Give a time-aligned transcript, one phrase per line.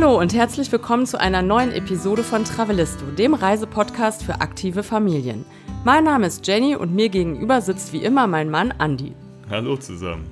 [0.00, 5.44] Hallo und herzlich willkommen zu einer neuen Episode von Travelisto, dem Reisepodcast für aktive Familien.
[5.82, 9.16] Mein Name ist Jenny und mir gegenüber sitzt wie immer mein Mann Andy.
[9.50, 10.24] Hallo zusammen.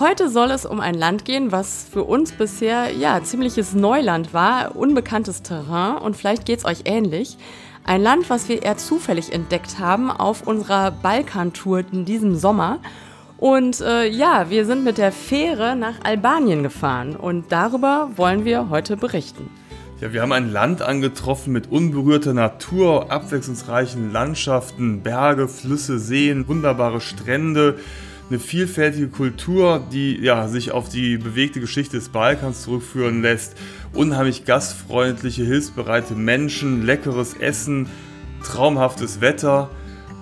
[0.00, 4.74] Heute soll es um ein Land gehen, was für uns bisher ja ziemliches Neuland war,
[4.74, 7.36] unbekanntes Terrain und vielleicht geht es euch ähnlich.
[7.84, 12.80] Ein Land, was wir eher zufällig entdeckt haben auf unserer Balkantour in diesem Sommer.
[13.42, 18.70] Und äh, ja, wir sind mit der Fähre nach Albanien gefahren und darüber wollen wir
[18.70, 19.50] heute berichten.
[20.00, 27.00] Ja, wir haben ein Land angetroffen mit unberührter Natur, abwechslungsreichen Landschaften, Berge, Flüsse, Seen, wunderbare
[27.00, 27.78] Strände,
[28.30, 33.56] eine vielfältige Kultur, die ja, sich auf die bewegte Geschichte des Balkans zurückführen lässt,
[33.92, 37.88] unheimlich gastfreundliche, hilfsbereite Menschen, leckeres Essen,
[38.44, 39.68] traumhaftes Wetter.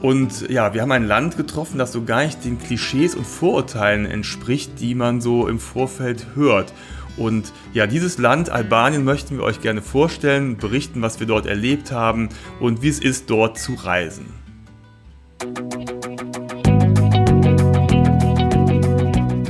[0.02, 4.06] Und ja, wir haben ein Land getroffen, das so gar nicht den Klischees und Vorurteilen
[4.06, 6.72] entspricht, die man so im Vorfeld hört.
[7.18, 11.92] Und ja, dieses Land Albanien möchten wir euch gerne vorstellen, berichten, was wir dort erlebt
[11.92, 12.30] haben
[12.60, 14.32] und wie es ist, dort zu reisen.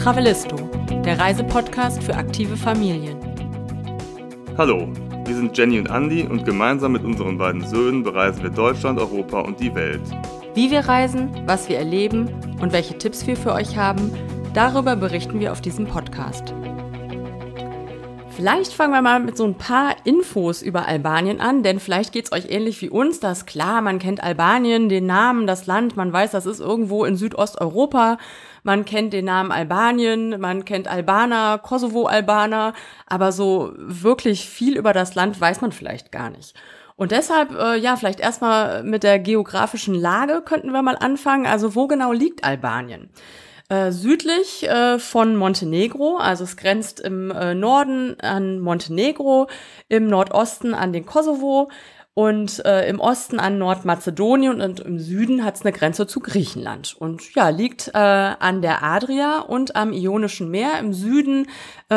[0.02, 0.56] Travelisto,
[1.04, 3.18] der Reisepodcast für aktive Familien.
[4.58, 4.88] Hallo,
[5.26, 9.42] wir sind Jenny und Andy und gemeinsam mit unseren beiden Söhnen bereisen wir Deutschland, Europa
[9.42, 10.02] und die Welt.
[10.52, 12.28] Wie wir reisen, was wir erleben
[12.60, 14.12] und welche Tipps wir für euch haben,
[14.52, 16.52] darüber berichten wir auf diesem Podcast.
[18.30, 22.24] Vielleicht fangen wir mal mit so ein paar Infos über Albanien an, denn vielleicht geht
[22.24, 23.20] es euch ähnlich wie uns.
[23.20, 27.04] Das ist klar, man kennt Albanien, den Namen, das Land, man weiß, das ist irgendwo
[27.04, 28.18] in Südosteuropa.
[28.64, 32.72] Man kennt den Namen Albanien, man kennt Albaner, Kosovo-Albaner,
[33.06, 36.54] aber so wirklich viel über das Land weiß man vielleicht gar nicht.
[37.00, 41.46] Und deshalb, äh, ja, vielleicht erstmal mit der geografischen Lage könnten wir mal anfangen.
[41.46, 43.08] Also wo genau liegt Albanien?
[43.70, 49.48] Äh, südlich äh, von Montenegro, also es grenzt im äh, Norden an Montenegro,
[49.88, 51.70] im Nordosten an den Kosovo
[52.12, 56.94] und im Osten an Nordmazedonien und im Süden hat es eine Grenze zu Griechenland.
[56.98, 60.80] Und ja, liegt an der Adria und am Ionischen Meer.
[60.80, 61.46] Im Süden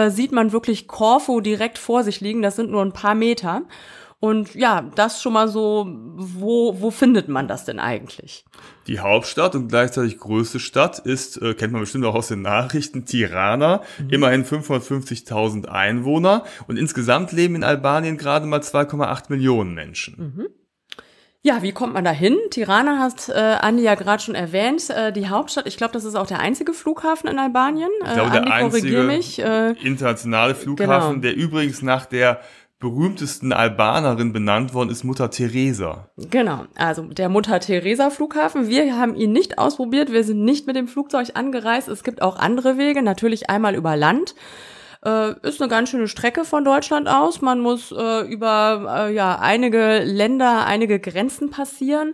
[0.09, 3.63] sieht man wirklich Korfu direkt vor sich liegen, das sind nur ein paar Meter.
[4.23, 8.45] Und ja, das schon mal so, wo, wo findet man das denn eigentlich?
[8.87, 13.03] Die Hauptstadt und gleichzeitig größte Stadt ist, äh, kennt man bestimmt auch aus den Nachrichten,
[13.03, 13.81] Tirana.
[13.99, 14.09] Mhm.
[14.11, 16.45] Immerhin 550.000 Einwohner.
[16.67, 20.15] Und insgesamt leben in Albanien gerade mal 2,8 Millionen Menschen.
[20.37, 20.47] Mhm.
[21.45, 22.37] Ja, wie kommt man da hin?
[22.51, 25.67] Tirana hast äh, Andi ja gerade schon erwähnt, äh, die Hauptstadt.
[25.67, 27.89] Ich glaube, das ist auch der einzige Flughafen in Albanien.
[28.05, 29.39] Äh, ich glaube, Andi, der einzige mich.
[29.39, 31.21] Äh, internationale Flughafen, genau.
[31.21, 32.39] der übrigens nach der
[32.83, 36.09] berühmtesten Albanerin benannt worden ist Mutter Teresa.
[36.29, 38.67] Genau, also der Mutter Teresa Flughafen.
[38.67, 41.87] Wir haben ihn nicht ausprobiert, wir sind nicht mit dem Flugzeug angereist.
[41.87, 44.35] Es gibt auch andere Wege, natürlich einmal über Land.
[45.05, 47.41] Äh, ist eine ganz schöne Strecke von Deutschland aus.
[47.41, 52.13] Man muss äh, über äh, ja einige Länder, einige Grenzen passieren.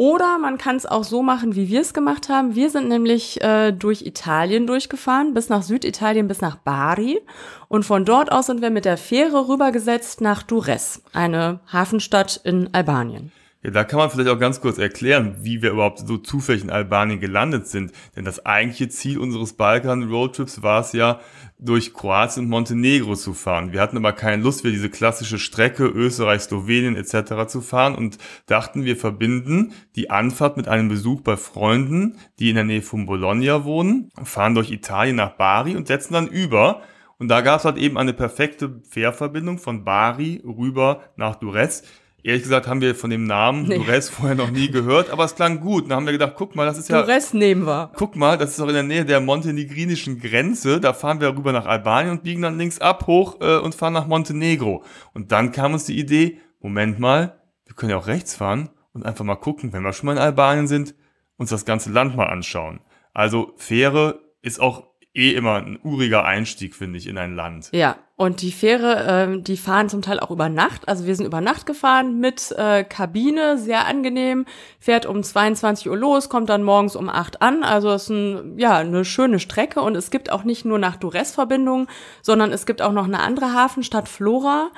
[0.00, 2.54] Oder man kann es auch so machen, wie wir es gemacht haben.
[2.54, 7.20] Wir sind nämlich äh, durch Italien durchgefahren, bis nach Süditalien, bis nach Bari.
[7.66, 12.72] Und von dort aus sind wir mit der Fähre rübergesetzt nach Dures, eine Hafenstadt in
[12.72, 13.32] Albanien.
[13.64, 16.70] Ja, da kann man vielleicht auch ganz kurz erklären, wie wir überhaupt so zufällig in
[16.70, 17.90] Albanien gelandet sind.
[18.14, 21.18] Denn das eigentliche Ziel unseres Balkan-Roadtrips war es ja,
[21.58, 23.72] durch Kroatien und Montenegro zu fahren.
[23.72, 27.46] Wir hatten aber keine Lust, wir diese klassische Strecke Österreich, Slowenien etc.
[27.48, 32.54] zu fahren und dachten, wir verbinden die Anfahrt mit einem Besuch bei Freunden, die in
[32.54, 36.82] der Nähe von Bologna wohnen, fahren durch Italien nach Bari und setzen dann über.
[37.18, 41.82] Und da gab es halt eben eine perfekte Fährverbindung von Bari rüber nach Durez
[42.24, 43.76] Ehrlich gesagt haben wir von dem Namen nee.
[43.76, 45.84] Dures vorher noch nie gehört, aber es klang gut.
[45.88, 47.00] Dann haben wir gedacht, guck mal, das ist ja.
[47.02, 47.92] Dures nehmen wir.
[47.94, 50.80] Guck mal, das ist doch in der Nähe der montenegrinischen Grenze.
[50.80, 53.92] Da fahren wir rüber nach Albanien und biegen dann links ab, hoch äh, und fahren
[53.92, 54.82] nach Montenegro.
[55.14, 59.06] Und dann kam uns die Idee, Moment mal, wir können ja auch rechts fahren und
[59.06, 60.96] einfach mal gucken, wenn wir schon mal in Albanien sind,
[61.36, 62.80] uns das ganze Land mal anschauen.
[63.14, 67.70] Also Fähre ist auch eh immer ein uriger Einstieg, finde ich, in ein Land.
[67.72, 70.88] Ja, und die Fähre, ähm, die fahren zum Teil auch über Nacht.
[70.88, 74.44] Also wir sind über Nacht gefahren mit äh, Kabine, sehr angenehm.
[74.80, 77.62] Fährt um 22 Uhr los, kommt dann morgens um 8 an.
[77.62, 79.82] Also es ist ein, ja, eine schöne Strecke.
[79.82, 81.86] Und es gibt auch nicht nur nach Dures Verbindungen,
[82.22, 84.70] sondern es gibt auch noch eine andere Hafenstadt, Flora.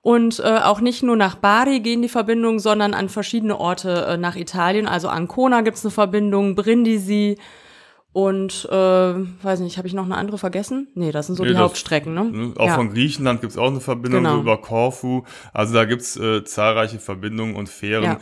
[0.00, 4.16] Und äh, auch nicht nur nach Bari gehen die Verbindungen, sondern an verschiedene Orte äh,
[4.16, 4.86] nach Italien.
[4.88, 7.38] Also Ancona gibt's eine Verbindung, Brindisi,
[8.16, 8.74] und äh,
[9.42, 10.88] weiß nicht, habe ich noch eine andere vergessen?
[10.94, 12.24] Nee, das sind so nee, die das, Hauptstrecken, ne?
[12.24, 12.74] ne auch ja.
[12.74, 14.36] von Griechenland gibt's auch eine Verbindung genau.
[14.36, 15.24] so über Korfu.
[15.52, 18.04] Also da gibt's äh, zahlreiche Verbindungen und Fähren.
[18.04, 18.20] Ja.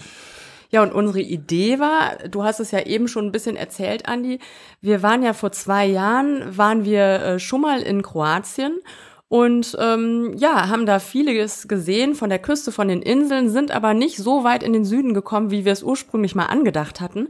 [0.72, 4.40] Ja, und unsere Idee war, du hast es ja eben schon ein bisschen erzählt, Andi,
[4.80, 8.80] wir waren ja vor zwei Jahren, waren wir äh, schon mal in Kroatien
[9.28, 13.94] und ähm, ja, haben da vieles gesehen von der Küste, von den Inseln, sind aber
[13.94, 17.28] nicht so weit in den Süden gekommen, wie wir es ursprünglich mal angedacht hatten.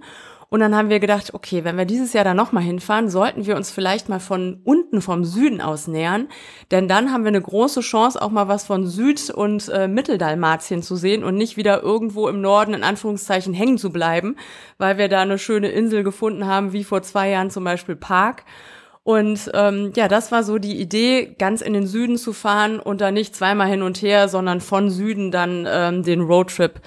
[0.54, 3.56] Und dann haben wir gedacht, okay, wenn wir dieses Jahr da nochmal hinfahren, sollten wir
[3.56, 6.28] uns vielleicht mal von unten vom Süden aus nähern.
[6.70, 10.80] Denn dann haben wir eine große Chance, auch mal was von Süd- und äh, Mitteldalmatien
[10.80, 14.36] zu sehen und nicht wieder irgendwo im Norden in Anführungszeichen hängen zu bleiben,
[14.78, 18.44] weil wir da eine schöne Insel gefunden haben, wie vor zwei Jahren zum Beispiel Park.
[19.02, 23.00] Und ähm, ja, das war so die Idee, ganz in den Süden zu fahren und
[23.00, 26.80] da nicht zweimal hin und her, sondern von Süden dann ähm, den Roadtrip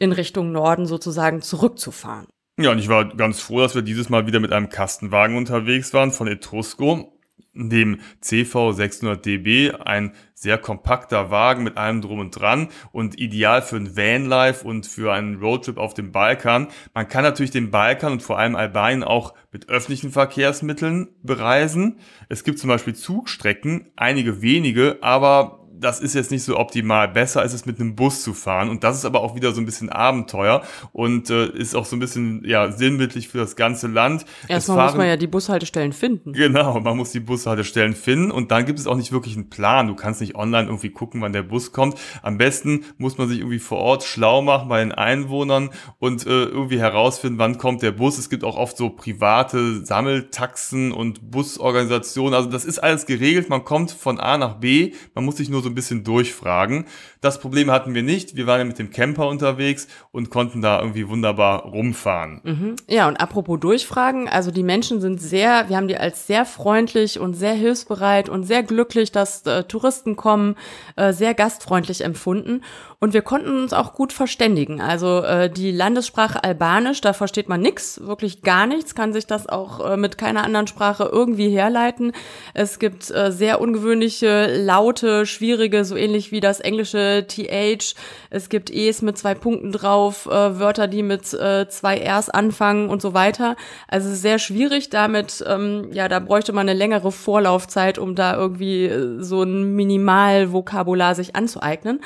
[0.00, 2.26] in Richtung Norden sozusagen zurückzufahren.
[2.62, 5.92] Ja, und ich war ganz froh, dass wir dieses Mal wieder mit einem Kastenwagen unterwegs
[5.94, 7.12] waren von Etrusco
[7.54, 13.76] dem CV 600DB, ein sehr kompakter Wagen mit allem drum und dran und ideal für
[13.76, 16.68] ein Vanlife und für einen Roadtrip auf dem Balkan.
[16.94, 21.98] Man kann natürlich den Balkan und vor allem Albanien auch mit öffentlichen Verkehrsmitteln bereisen.
[22.28, 27.08] Es gibt zum Beispiel Zugstrecken, einige wenige, aber das ist jetzt nicht so optimal.
[27.08, 29.60] Besser ist es mit einem Bus zu fahren und das ist aber auch wieder so
[29.60, 30.62] ein bisschen Abenteuer
[30.92, 34.24] und äh, ist auch so ein bisschen ja sinnbildlich für das ganze Land.
[34.48, 36.32] Erstmal muss man ja die Bushaltestellen finden.
[36.32, 39.88] Genau, man muss die Bushaltestellen finden und dann gibt es auch nicht wirklich einen Plan.
[39.88, 41.98] Du kannst nicht online irgendwie gucken, wann der Bus kommt.
[42.22, 46.44] Am besten muss man sich irgendwie vor Ort schlau machen bei den Einwohnern und äh,
[46.44, 48.18] irgendwie herausfinden, wann kommt der Bus.
[48.18, 52.34] Es gibt auch oft so private Sammeltaxen und Busorganisationen.
[52.34, 53.48] Also das ist alles geregelt.
[53.48, 54.92] Man kommt von A nach B.
[55.14, 56.86] Man muss sich nur so ein bisschen durchfragen.
[57.20, 58.36] Das Problem hatten wir nicht.
[58.36, 62.40] Wir waren ja mit dem Camper unterwegs und konnten da irgendwie wunderbar rumfahren.
[62.44, 62.76] Mhm.
[62.88, 67.18] Ja, und apropos durchfragen, also die Menschen sind sehr, wir haben die als sehr freundlich
[67.18, 70.56] und sehr hilfsbereit und sehr glücklich, dass äh, Touristen kommen,
[70.96, 72.62] äh, sehr gastfreundlich empfunden.
[73.02, 74.80] Und wir konnten uns auch gut verständigen.
[74.80, 79.48] Also äh, die Landessprache Albanisch, da versteht man nichts, wirklich gar nichts, kann sich das
[79.48, 82.12] auch äh, mit keiner anderen Sprache irgendwie herleiten.
[82.54, 87.96] Es gibt äh, sehr ungewöhnliche, laute, schwierige, so ähnlich wie das englische TH.
[88.30, 92.88] Es gibt E's mit zwei Punkten drauf, äh, Wörter, die mit äh, zwei R's anfangen
[92.88, 93.56] und so weiter.
[93.88, 98.14] Also es ist sehr schwierig damit, ähm, ja, da bräuchte man eine längere Vorlaufzeit, um
[98.14, 101.98] da irgendwie äh, so ein Minimalvokabular sich anzueignen.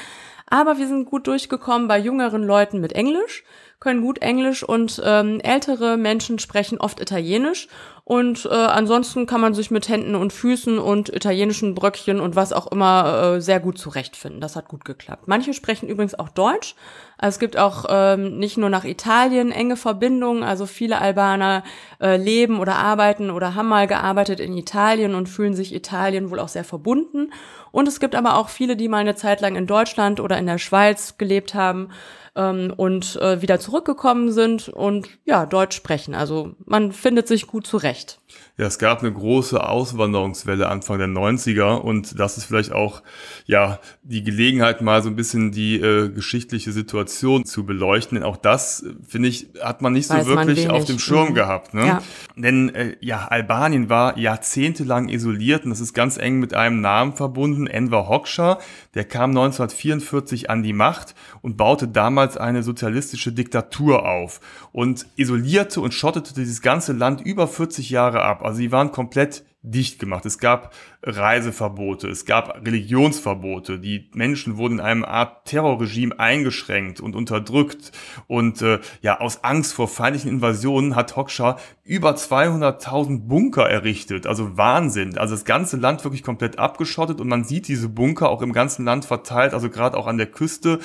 [0.47, 3.45] Aber wir sind gut durchgekommen bei jüngeren Leuten mit Englisch,
[3.81, 7.69] können gut Englisch und ähm, ältere Menschen sprechen oft Italienisch.
[8.09, 12.53] Und äh, ansonsten kann man sich mit Händen und Füßen und italienischen Bröckchen und was
[12.53, 14.41] auch immer äh, sehr gut zurechtfinden.
[14.41, 15.27] Das hat gut geklappt.
[15.27, 16.77] Manche sprechen übrigens auch Deutsch.
[17.19, 20.45] Also es gibt auch ähm, nicht nur nach Italien enge Verbindungen.
[20.45, 21.65] Also viele Albaner
[22.01, 26.39] äh, leben oder arbeiten oder haben mal gearbeitet in Italien und fühlen sich Italien wohl
[26.39, 27.33] auch sehr verbunden.
[27.73, 30.47] Und es gibt aber auch viele, die mal eine Zeit lang in Deutschland oder in
[30.47, 31.89] der Schweiz gelebt haben
[32.37, 36.15] ähm, und äh, wieder zurückgekommen sind und ja, Deutsch sprechen.
[36.15, 38.21] Also man findet sich gut zurecht.
[38.59, 43.03] Ja, es gab eine große Auswanderungswelle Anfang der 90er und das ist vielleicht auch
[43.45, 48.17] ja die Gelegenheit, mal so ein bisschen die äh, geschichtliche Situation zu beleuchten.
[48.17, 51.35] Denn auch das, finde ich, hat man nicht Weiß so wirklich auf dem Schirm mhm.
[51.35, 51.75] gehabt.
[51.75, 51.87] Ne?
[51.87, 52.03] Ja.
[52.35, 57.13] Denn äh, ja, Albanien war jahrzehntelang isoliert und das ist ganz eng mit einem Namen
[57.13, 58.59] verbunden, Enver Hoxha.
[58.95, 64.41] Der kam 1944 an die Macht und baute damals eine sozialistische Diktatur auf
[64.73, 68.45] und isolierte und schottete dieses ganze Land über 40 Jahre ab.
[68.45, 70.25] Also sie waren komplett dicht gemacht.
[70.27, 77.15] Es gab Reiseverbote, es gab Religionsverbote, die Menschen wurden in einem Art Terrorregime eingeschränkt und
[77.15, 77.93] unterdrückt.
[78.27, 84.57] Und äh, ja, aus Angst vor feindlichen Invasionen hat Hoxha über 200.000 Bunker errichtet, also
[84.57, 85.17] Wahnsinn.
[85.17, 87.21] Also das ganze Land wirklich komplett abgeschottet.
[87.21, 90.27] Und man sieht diese Bunker auch im ganzen Land verteilt, also gerade auch an der
[90.27, 90.81] Küste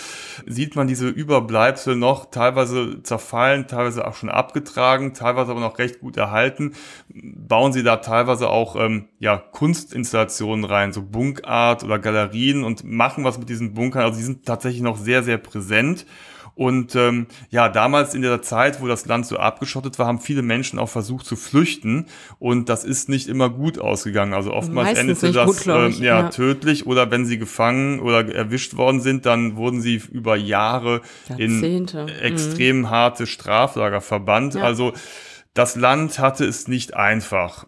[0.46, 6.00] sieht man diese Überbleibsel noch, teilweise zerfallen, teilweise auch schon abgetragen, teilweise aber noch recht
[6.00, 6.74] gut erhalten.
[7.10, 9.38] Bauen sie da teilweise auch ähm, ja,
[10.02, 14.04] Kunstinstallationen rein, so Bunkart oder Galerien und machen was mit diesen Bunkern.
[14.04, 16.06] Also die sind tatsächlich noch sehr, sehr präsent.
[16.54, 20.42] Und ähm, ja, damals in der Zeit, wo das Land so abgeschottet war, haben viele
[20.42, 22.08] Menschen auch versucht zu flüchten.
[22.40, 24.34] Und das ist nicht immer gut ausgegangen.
[24.34, 26.86] Also oftmals Meistens endete das gut, ähm, ja, ja, tödlich.
[26.86, 32.00] Oder wenn sie gefangen oder erwischt worden sind, dann wurden sie über Jahre Jahrzehnte.
[32.02, 32.90] in extrem mhm.
[32.90, 34.56] harte Straflager verbannt.
[34.56, 34.64] Ja.
[34.64, 34.92] Also
[35.54, 37.66] das Land hatte es nicht einfach.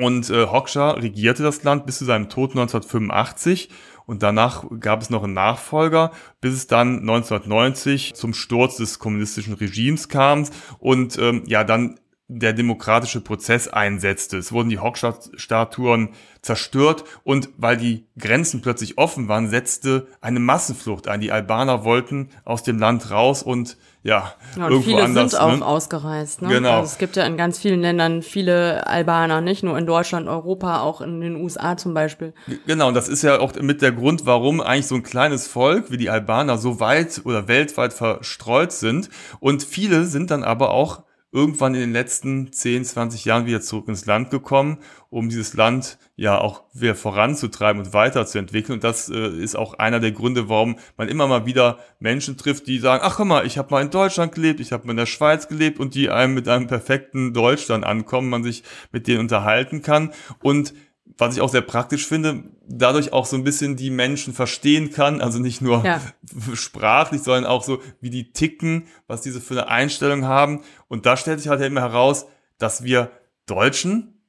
[0.00, 3.68] Und äh, Hoxha regierte das Land bis zu seinem Tod 1985
[4.06, 9.54] und danach gab es noch einen Nachfolger, bis es dann 1990 zum Sturz des kommunistischen
[9.54, 10.46] Regimes kam.
[10.80, 11.99] Und ähm, ja, dann
[12.32, 14.38] der demokratische Prozess einsetzte.
[14.38, 16.10] Es wurden die Hoxha-Statuen
[16.42, 21.20] zerstört und weil die Grenzen plötzlich offen waren, setzte eine Massenflucht ein.
[21.20, 25.32] Die Albaner wollten aus dem Land raus und ja, ja und irgendwo viele anders.
[25.32, 25.66] sind auch ne?
[25.66, 26.40] ausgereist.
[26.40, 26.48] Ne?
[26.48, 26.78] Genau.
[26.78, 30.80] Also es gibt ja in ganz vielen Ländern viele Albaner, nicht nur in Deutschland, Europa,
[30.80, 32.32] auch in den USA zum Beispiel.
[32.66, 35.90] Genau, und das ist ja auch mit der Grund, warum eigentlich so ein kleines Volk
[35.90, 39.10] wie die Albaner so weit oder weltweit verstreut sind.
[39.40, 43.86] Und viele sind dann aber auch irgendwann in den letzten 10, 20 Jahren wieder zurück
[43.88, 44.78] ins Land gekommen,
[45.10, 48.78] um dieses Land ja auch wieder voranzutreiben und weiterzuentwickeln.
[48.78, 52.66] Und das äh, ist auch einer der Gründe, warum man immer mal wieder Menschen trifft,
[52.66, 54.96] die sagen, ach guck mal, ich habe mal in Deutschland gelebt, ich habe mal in
[54.96, 59.20] der Schweiz gelebt und die einem mit einem perfekten Deutschland ankommen, man sich mit denen
[59.20, 60.74] unterhalten kann und
[61.18, 65.20] was ich auch sehr praktisch finde, dadurch auch so ein bisschen die Menschen verstehen kann,
[65.20, 66.00] also nicht nur Ja.
[66.54, 70.62] sprachlich, sondern auch so, wie die ticken, was diese für eine Einstellung haben.
[70.88, 72.26] Und da stellt sich halt immer heraus,
[72.58, 73.10] dass wir
[73.46, 74.20] Deutschen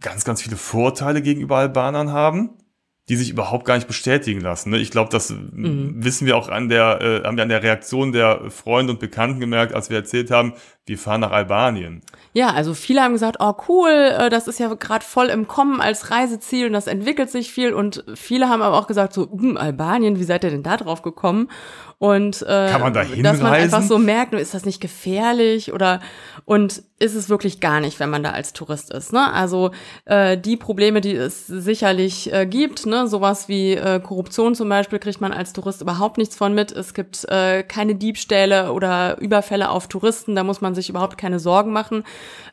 [0.00, 2.58] ganz, ganz viele Vorteile gegenüber Albanern haben,
[3.08, 4.70] die sich überhaupt gar nicht bestätigen lassen.
[4.70, 4.78] ne?
[4.78, 5.94] Ich glaube, das Mhm.
[6.04, 9.40] wissen wir auch an der, äh, haben wir an der Reaktion der Freunde und Bekannten
[9.40, 10.52] gemerkt, als wir erzählt haben,
[10.86, 12.02] wir fahren nach Albanien.
[12.32, 15.80] Ja, also viele haben gesagt, oh cool, äh, das ist ja gerade voll im Kommen
[15.80, 17.72] als Reiseziel und das entwickelt sich viel.
[17.72, 21.02] Und viele haben aber auch gesagt, so, hm, Albanien, wie seid ihr denn da drauf
[21.02, 21.48] gekommen?
[21.98, 26.00] Und äh, Kann man da dass man einfach so merkt, ist das nicht gefährlich oder
[26.44, 29.12] und ist es wirklich gar nicht, wenn man da als Tourist ist.
[29.12, 29.32] Ne?
[29.32, 29.72] Also
[30.04, 35.00] äh, die Probleme, die es sicherlich äh, gibt, ne, sowas wie äh, Korruption zum Beispiel,
[35.00, 36.70] kriegt man als Tourist überhaupt nichts von mit.
[36.70, 41.40] Es gibt äh, keine Diebstähle oder Überfälle auf Touristen, da muss man sich überhaupt keine
[41.40, 42.04] Sorgen machen.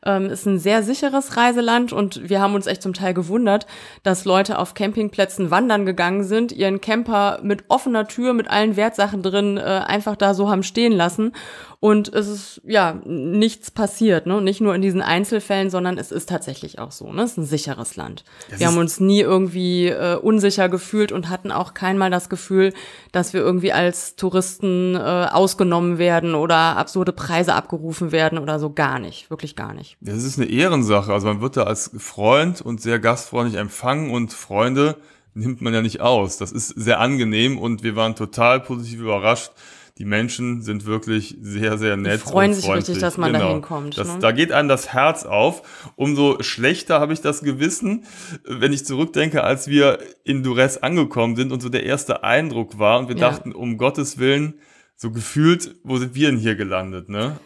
[0.04, 3.68] Ähm, ist ein sehr sicheres Reiseland und wir haben uns echt zum Teil gewundert,
[4.02, 9.22] dass Leute auf Campingplätzen wandern gegangen sind, ihren Camper mit offener Tür, mit allen Wertsachen
[9.22, 11.34] drin, äh, einfach da so haben stehen lassen.
[11.82, 14.39] Und es ist ja nichts passiert, ne?
[14.42, 17.12] Nicht nur in diesen Einzelfällen, sondern es ist tatsächlich auch so.
[17.12, 17.24] Ne?
[17.24, 18.24] Es ist ein sicheres Land.
[18.50, 22.74] Das wir haben uns nie irgendwie äh, unsicher gefühlt und hatten auch keinmal das Gefühl,
[23.12, 28.70] dass wir irgendwie als Touristen äh, ausgenommen werden oder absurde Preise abgerufen werden oder so.
[28.72, 29.98] Gar nicht, wirklich gar nicht.
[30.02, 31.12] Das ist eine Ehrensache.
[31.12, 34.98] Also man wird da als Freund und sehr gastfreundlich empfangen und Freunde
[35.34, 36.38] nimmt man ja nicht aus.
[36.38, 39.52] Das ist sehr angenehm und wir waren total positiv überrascht.
[40.00, 42.22] Die Menschen sind wirklich sehr, sehr nett.
[42.22, 42.88] freuen und sich freundlich.
[42.88, 43.52] richtig, dass man da genau.
[43.52, 44.20] hinkommt, Das, ne?
[44.20, 45.92] Da geht einem das Herz auf.
[45.98, 48.06] Umso schlechter habe ich das Gewissen,
[48.46, 52.98] wenn ich zurückdenke, als wir in Duress angekommen sind und so der erste Eindruck war
[53.00, 53.30] und wir Ja.
[53.30, 54.54] dachten, um Gottes Willen,
[54.96, 57.38] so gefühlt, wo sind wir denn hier gelandet, ne?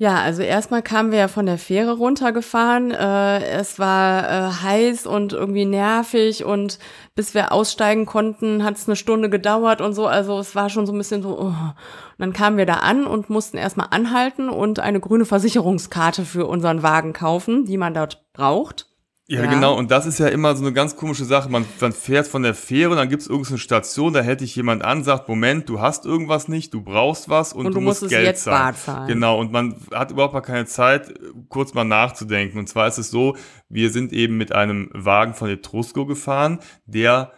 [0.00, 2.92] Ja, also erstmal kamen wir ja von der Fähre runtergefahren.
[2.92, 6.78] Äh, es war äh, heiß und irgendwie nervig und
[7.16, 10.06] bis wir aussteigen konnten, hat es eine Stunde gedauert und so.
[10.06, 11.36] Also es war schon so ein bisschen so.
[11.36, 11.46] Oh.
[11.46, 11.74] Und
[12.16, 16.84] dann kamen wir da an und mussten erstmal anhalten und eine grüne Versicherungskarte für unseren
[16.84, 18.86] Wagen kaufen, die man dort braucht.
[19.30, 19.50] Ja, Ja.
[19.50, 19.76] genau.
[19.76, 21.50] Und das ist ja immer so eine ganz komische Sache.
[21.50, 24.56] Man, man fährt von der Fähre und dann gibt es irgendeine Station, da hält dich
[24.56, 27.80] jemand an, sagt, Moment, du hast irgendwas nicht, du brauchst was und, Und du du
[27.82, 28.74] musst musst Geld jetzt zahlen.
[28.74, 29.06] zahlen.
[29.06, 29.38] Genau.
[29.38, 31.12] Und man hat überhaupt gar keine Zeit,
[31.50, 32.58] kurz mal nachzudenken.
[32.58, 33.36] Und zwar ist es so,
[33.68, 37.32] wir sind eben mit einem Wagen von Etrusco gefahren, der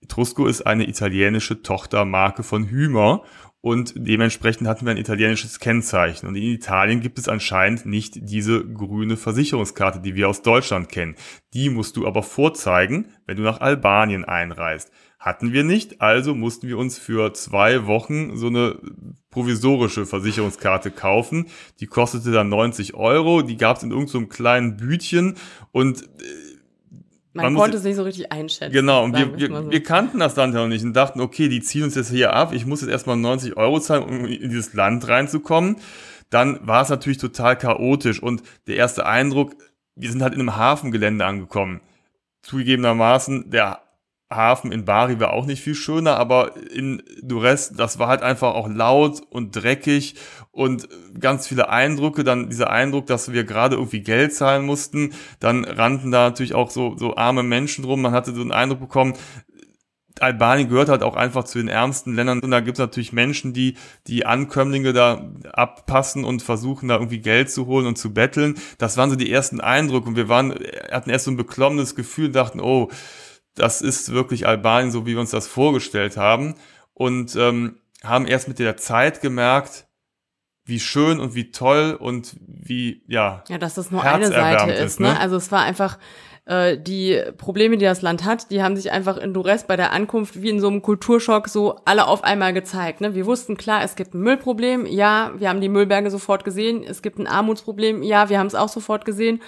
[0.00, 3.22] Etrusco ist eine italienische Tochtermarke von Hümer
[3.62, 6.26] und dementsprechend hatten wir ein italienisches Kennzeichen.
[6.26, 11.14] Und in Italien gibt es anscheinend nicht diese grüne Versicherungskarte, die wir aus Deutschland kennen.
[11.54, 14.90] Die musst du aber vorzeigen, wenn du nach Albanien einreist.
[15.20, 18.80] Hatten wir nicht, also mussten wir uns für zwei Wochen so eine
[19.30, 21.46] provisorische Versicherungskarte kaufen.
[21.78, 25.36] Die kostete dann 90 Euro, die gab es in irgendeinem kleinen Bütchen
[25.70, 26.08] und
[27.34, 28.72] Man, konnte es nicht so richtig einschätzen.
[28.72, 29.70] Genau, und wir, wir, so.
[29.70, 32.34] wir kannten das Land ja noch nicht und dachten, okay, die ziehen uns jetzt hier
[32.34, 35.76] ab, ich muss jetzt erstmal 90 Euro zahlen, um in dieses Land reinzukommen.
[36.28, 39.54] Dann war es natürlich total chaotisch und der erste Eindruck,
[39.96, 41.80] wir sind halt in einem Hafengelände angekommen.
[42.42, 43.80] Zugegebenermaßen, der
[44.34, 48.54] Hafen in Bari war auch nicht viel schöner, aber in Durres, das war halt einfach
[48.54, 50.14] auch laut und dreckig
[50.50, 52.24] und ganz viele Eindrücke.
[52.24, 55.12] Dann dieser Eindruck, dass wir gerade irgendwie Geld zahlen mussten.
[55.40, 58.02] Dann rannten da natürlich auch so, so arme Menschen rum.
[58.02, 59.14] Man hatte so einen Eindruck bekommen,
[60.20, 63.52] Albanien gehört halt auch einfach zu den ärmsten Ländern und da gibt es natürlich Menschen,
[63.52, 68.54] die die Ankömmlinge da abpassen und versuchen da irgendwie Geld zu holen und zu betteln.
[68.78, 70.54] Das waren so die ersten Eindrücke und wir waren,
[70.90, 72.90] hatten erst so ein beklommenes Gefühl, dachten, oh,
[73.54, 76.54] das ist wirklich Albanien, so wie wir uns das vorgestellt haben
[76.94, 79.86] und ähm, haben erst mit der Zeit gemerkt,
[80.64, 83.42] wie schön und wie toll und wie, ja.
[83.48, 85.08] Ja, dass das nur eine Seite ist, ne?
[85.08, 85.20] ne?
[85.20, 85.98] Also es war einfach,
[86.44, 89.92] äh, die Probleme, die das Land hat, die haben sich einfach in Duress bei der
[89.92, 93.00] Ankunft wie in so einem Kulturschock so alle auf einmal gezeigt.
[93.00, 93.14] Ne?
[93.14, 97.02] Wir wussten klar, es gibt ein Müllproblem, ja, wir haben die Müllberge sofort gesehen, es
[97.02, 99.40] gibt ein Armutsproblem, ja, wir haben es auch sofort gesehen.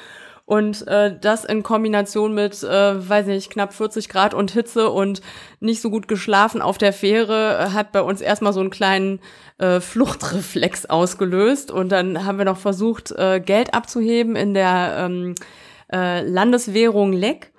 [0.46, 5.22] Und äh, das in Kombination mit, äh, weiß nicht, knapp 40 Grad und Hitze und
[5.60, 9.20] nicht so gut geschlafen auf der Fähre, äh, hat bei uns erstmal so einen kleinen
[9.58, 11.70] äh, Fluchtreflex ausgelöst.
[11.70, 15.34] Und dann haben wir noch versucht, äh, Geld abzuheben in der ähm,
[15.90, 17.52] äh, Landeswährung Leck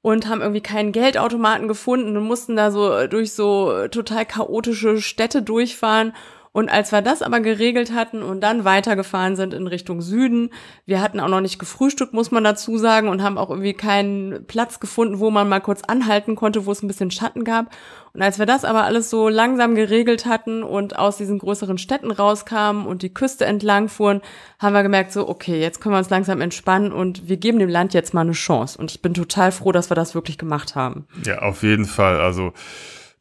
[0.00, 5.42] und haben irgendwie keinen Geldautomaten gefunden und mussten da so durch so total chaotische Städte
[5.42, 6.14] durchfahren
[6.52, 10.50] und als wir das aber geregelt hatten und dann weitergefahren sind in Richtung Süden,
[10.84, 14.46] wir hatten auch noch nicht gefrühstückt, muss man dazu sagen, und haben auch irgendwie keinen
[14.46, 17.74] Platz gefunden, wo man mal kurz anhalten konnte, wo es ein bisschen Schatten gab.
[18.12, 22.10] Und als wir das aber alles so langsam geregelt hatten und aus diesen größeren Städten
[22.10, 24.20] rauskamen und die Küste entlang fuhren,
[24.58, 27.70] haben wir gemerkt, so, okay, jetzt können wir uns langsam entspannen und wir geben dem
[27.70, 28.76] Land jetzt mal eine Chance.
[28.78, 31.06] Und ich bin total froh, dass wir das wirklich gemacht haben.
[31.24, 32.20] Ja, auf jeden Fall.
[32.20, 32.52] Also,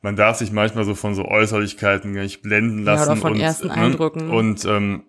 [0.02, 3.08] man darf sich manchmal so von so Äußerlichkeiten nicht blenden lassen.
[3.08, 3.74] Ja, oder von und, ersten ne?
[3.74, 4.30] Eindrücken.
[4.30, 5.04] Und ähm,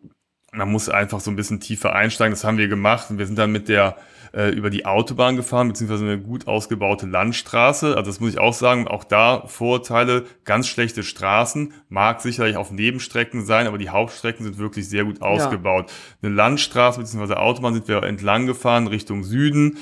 [0.52, 2.32] man muss einfach so ein bisschen tiefer einsteigen.
[2.32, 3.96] Das haben wir gemacht und wir sind dann mit der
[4.34, 7.96] äh, über die Autobahn gefahren, beziehungsweise eine gut ausgebaute Landstraße.
[7.96, 12.70] Also das muss ich auch sagen, auch da Vorurteile, ganz schlechte Straßen, mag sicherlich auf
[12.70, 15.90] Nebenstrecken sein, aber die Hauptstrecken sind wirklich sehr gut ausgebaut.
[15.90, 16.28] Ja.
[16.28, 19.78] Eine Landstraße beziehungsweise Autobahn sind wir entlang gefahren Richtung Süden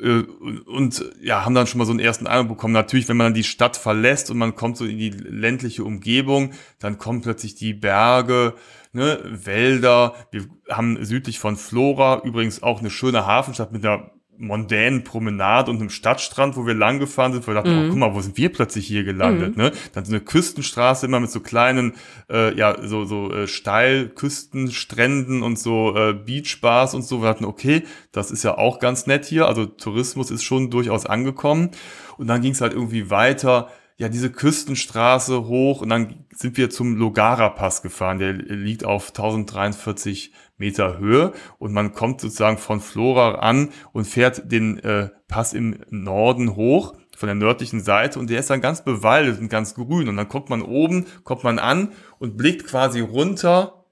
[0.00, 2.74] und ja, haben dann schon mal so einen ersten Eindruck bekommen.
[2.74, 6.98] Natürlich, wenn man die Stadt verlässt und man kommt so in die ländliche Umgebung, dann
[6.98, 8.54] kommen plötzlich die Berge,
[8.92, 10.14] ne, Wälder.
[10.32, 15.78] Wir haben südlich von Flora übrigens auch eine schöne Hafenstadt mit einer mondänen Promenade und
[15.80, 17.84] einem Stadtstrand, wo wir lang gefahren sind, wo wir dachten, mhm.
[17.84, 19.62] oh, guck mal, wo sind wir plötzlich hier gelandet, mhm.
[19.62, 19.72] ne?
[19.92, 21.94] Dann so eine Küstenstraße immer mit so kleinen,
[22.30, 27.22] äh, ja, so, so äh, Steilküstenstränden und so äh, Beachbars und so.
[27.22, 31.06] Wir hatten, okay, das ist ja auch ganz nett hier, also Tourismus ist schon durchaus
[31.06, 31.70] angekommen.
[32.16, 36.68] Und dann ging es halt irgendwie weiter, ja, diese Küstenstraße hoch und dann sind wir
[36.68, 41.32] zum Logara Pass gefahren, der liegt auf 1043 Meter Höhe.
[41.58, 46.94] Und man kommt sozusagen von Flora an und fährt den äh, Pass im Norden hoch
[47.16, 48.18] von der nördlichen Seite.
[48.18, 50.08] Und der ist dann ganz bewaldet und ganz grün.
[50.08, 53.83] Und dann kommt man oben, kommt man an und blickt quasi runter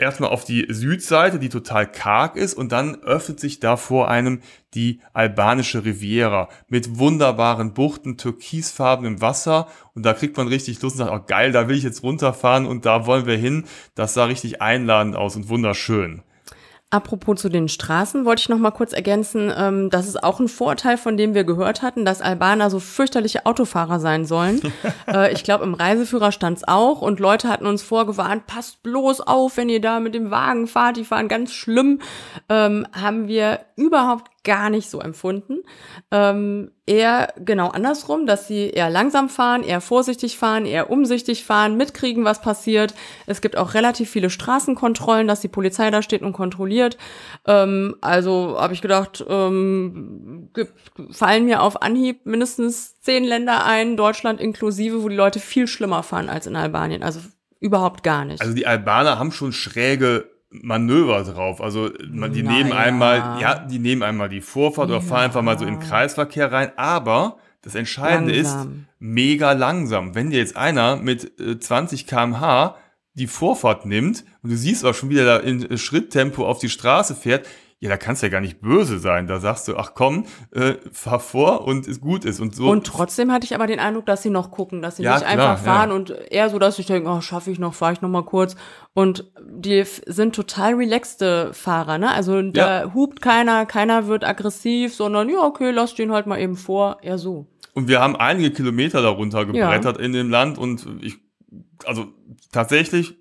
[0.00, 4.40] erstmal auf die Südseite, die total karg ist, und dann öffnet sich da vor einem
[4.74, 9.68] die albanische Riviera mit wunderbaren Buchten, türkisfarbenem Wasser.
[9.94, 12.66] Und da kriegt man richtig Lust und sagt, oh geil, da will ich jetzt runterfahren
[12.66, 13.64] und da wollen wir hin.
[13.94, 16.22] Das sah richtig einladend aus und wunderschön.
[16.92, 20.48] Apropos zu den Straßen, wollte ich noch mal kurz ergänzen, ähm, das ist auch ein
[20.48, 24.60] Vorteil, von dem wir gehört hatten, dass Albaner so fürchterliche Autofahrer sein sollen.
[25.06, 29.56] äh, ich glaube, im Reiseführer stand's auch und Leute hatten uns vorgewarnt, passt bloß auf,
[29.56, 32.00] wenn ihr da mit dem Wagen fahrt, die fahren ganz schlimm.
[32.48, 35.58] Ähm, haben wir überhaupt gar nicht so empfunden.
[36.10, 41.76] Ähm, eher genau andersrum, dass sie eher langsam fahren, eher vorsichtig fahren, eher umsichtig fahren,
[41.76, 42.94] mitkriegen, was passiert.
[43.26, 46.96] Es gibt auch relativ viele Straßenkontrollen, dass die Polizei da steht und kontrolliert.
[47.46, 50.50] Ähm, also habe ich gedacht, ähm,
[51.10, 56.02] fallen mir auf Anhieb mindestens zehn Länder ein, Deutschland inklusive, wo die Leute viel schlimmer
[56.02, 57.02] fahren als in Albanien.
[57.02, 57.20] Also
[57.60, 58.40] überhaupt gar nicht.
[58.40, 61.60] Also die Albaner haben schon schräge Manöver drauf.
[61.60, 62.58] Also man, die naja.
[62.58, 64.96] nehmen einmal, ja, die nehmen einmal die Vorfahrt ja.
[64.96, 66.72] oder fahren einfach mal so in den Kreisverkehr rein.
[66.76, 68.60] Aber das Entscheidende langsam.
[68.60, 70.14] ist mega langsam.
[70.14, 72.76] Wenn dir jetzt einer mit äh, 20 km/h
[73.14, 77.14] die Vorfahrt nimmt und du siehst auch schon wieder da in Schritttempo auf die Straße
[77.14, 77.46] fährt,
[77.82, 79.26] ja, da kannst du ja gar nicht böse sein.
[79.26, 82.68] Da sagst du, ach komm, äh, fahr vor und es gut ist und so.
[82.68, 85.26] Und trotzdem hatte ich aber den Eindruck, dass sie noch gucken, dass sie ja, nicht
[85.26, 85.96] klar, einfach fahren ja.
[85.96, 88.54] und eher so, dass ich denke, oh, schaffe ich noch, fahre ich noch mal kurz.
[88.92, 92.12] Und die sind total relaxte Fahrer, ne?
[92.12, 92.94] Also da ja.
[92.94, 97.16] hupt keiner, keiner wird aggressiv, sondern ja, okay, lass den halt mal eben vor, eher
[97.16, 97.46] so.
[97.72, 101.16] Und wir haben einige Kilometer darunter gebrettert in dem Land und ich,
[101.86, 102.08] also
[102.52, 103.19] tatsächlich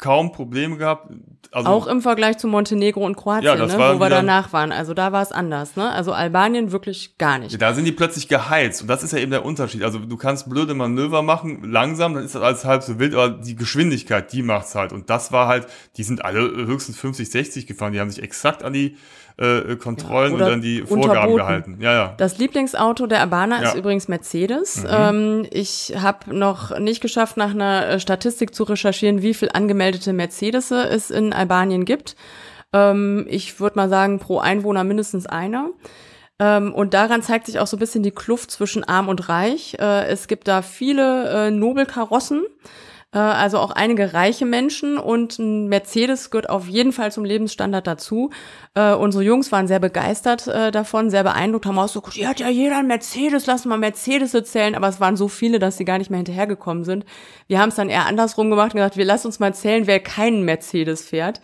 [0.00, 1.12] kaum Probleme gehabt.
[1.52, 4.72] Also, auch im Vergleich zu Montenegro und Kroatien, ja, ne, wo wir danach waren.
[4.72, 5.76] Also da war es anders.
[5.76, 5.90] Ne?
[5.90, 7.52] Also Albanien wirklich gar nicht.
[7.52, 8.82] Ja, da sind die plötzlich geheizt.
[8.82, 9.82] Und das ist ja eben der Unterschied.
[9.82, 13.30] Also du kannst blöde Manöver machen, langsam, dann ist das alles halb so wild, aber
[13.30, 14.92] die Geschwindigkeit, die macht's halt.
[14.92, 17.92] Und das war halt, die sind alle höchstens 50, 60 gefahren.
[17.92, 18.96] Die haben sich exakt an die
[19.40, 21.78] äh, Kontrollen ja, und dann die Vorgaben gehalten.
[21.80, 22.14] Ja, ja.
[22.18, 23.68] Das Lieblingsauto der Albaner ja.
[23.68, 24.82] ist übrigens Mercedes.
[24.82, 24.88] Mhm.
[24.90, 30.12] Ähm, ich habe noch nicht geschafft, nach einer äh, Statistik zu recherchieren, wie viel angemeldete
[30.12, 32.16] Mercedes es in Albanien gibt.
[32.72, 35.70] Ähm, ich würde mal sagen, pro Einwohner mindestens einer.
[36.38, 39.76] Ähm, und daran zeigt sich auch so ein bisschen die Kluft zwischen arm und reich.
[39.80, 45.68] Äh, es gibt da viele äh, Nobelkarossen Äh, also auch einige reiche Menschen und ein
[45.68, 48.30] Mercedes gehört auf jeden Fall zum Lebensstandard dazu.
[48.74, 52.38] Äh, unsere Jungs waren sehr begeistert äh, davon, sehr beeindruckt, haben auch so, ja, hat
[52.38, 55.84] ja jeder ein Mercedes, lass mal Mercedes zählen, aber es waren so viele, dass sie
[55.84, 57.04] gar nicht mehr hinterhergekommen sind.
[57.48, 59.98] Wir haben es dann eher andersrum gemacht und gesagt, wir lassen uns mal zählen, wer
[59.98, 61.40] keinen Mercedes fährt.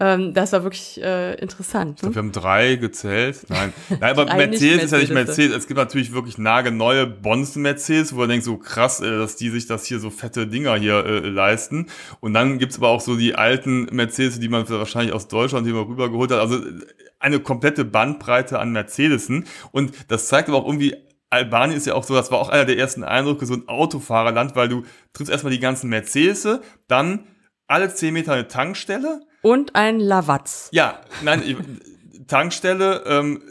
[0.00, 1.96] Ähm, das war wirklich äh, interessant.
[1.96, 3.44] Ich glaub, wir haben drei gezählt.
[3.48, 5.54] Nein, Nein aber Mercedes ist ja nicht Mercedes.
[5.54, 9.66] Es gibt natürlich wirklich nagelneue Bonzen-Mercedes, wo man denkt, so krass, äh, dass die sich
[9.66, 11.88] das hier so fette Dinger hier äh, leisten.
[12.20, 15.74] Und dann gibt's aber auch so die alten Mercedes, die man wahrscheinlich aus Deutschland hier
[15.74, 16.40] mal rübergeholt hat.
[16.40, 16.80] Also äh,
[17.18, 19.44] eine komplette Bandbreite an Mercedesen.
[19.70, 20.96] Und das zeigt aber auch irgendwie,
[21.28, 24.56] Albanien ist ja auch so, das war auch einer der ersten Eindrücke, so ein Autofahrerland,
[24.56, 26.48] weil du triffst erstmal die ganzen Mercedes,
[26.88, 27.26] dann
[27.68, 30.68] alle zehn Meter eine Tankstelle, und ein Lavaz.
[30.72, 31.80] Ja, nein,
[32.28, 33.42] Tankstelle, ähm,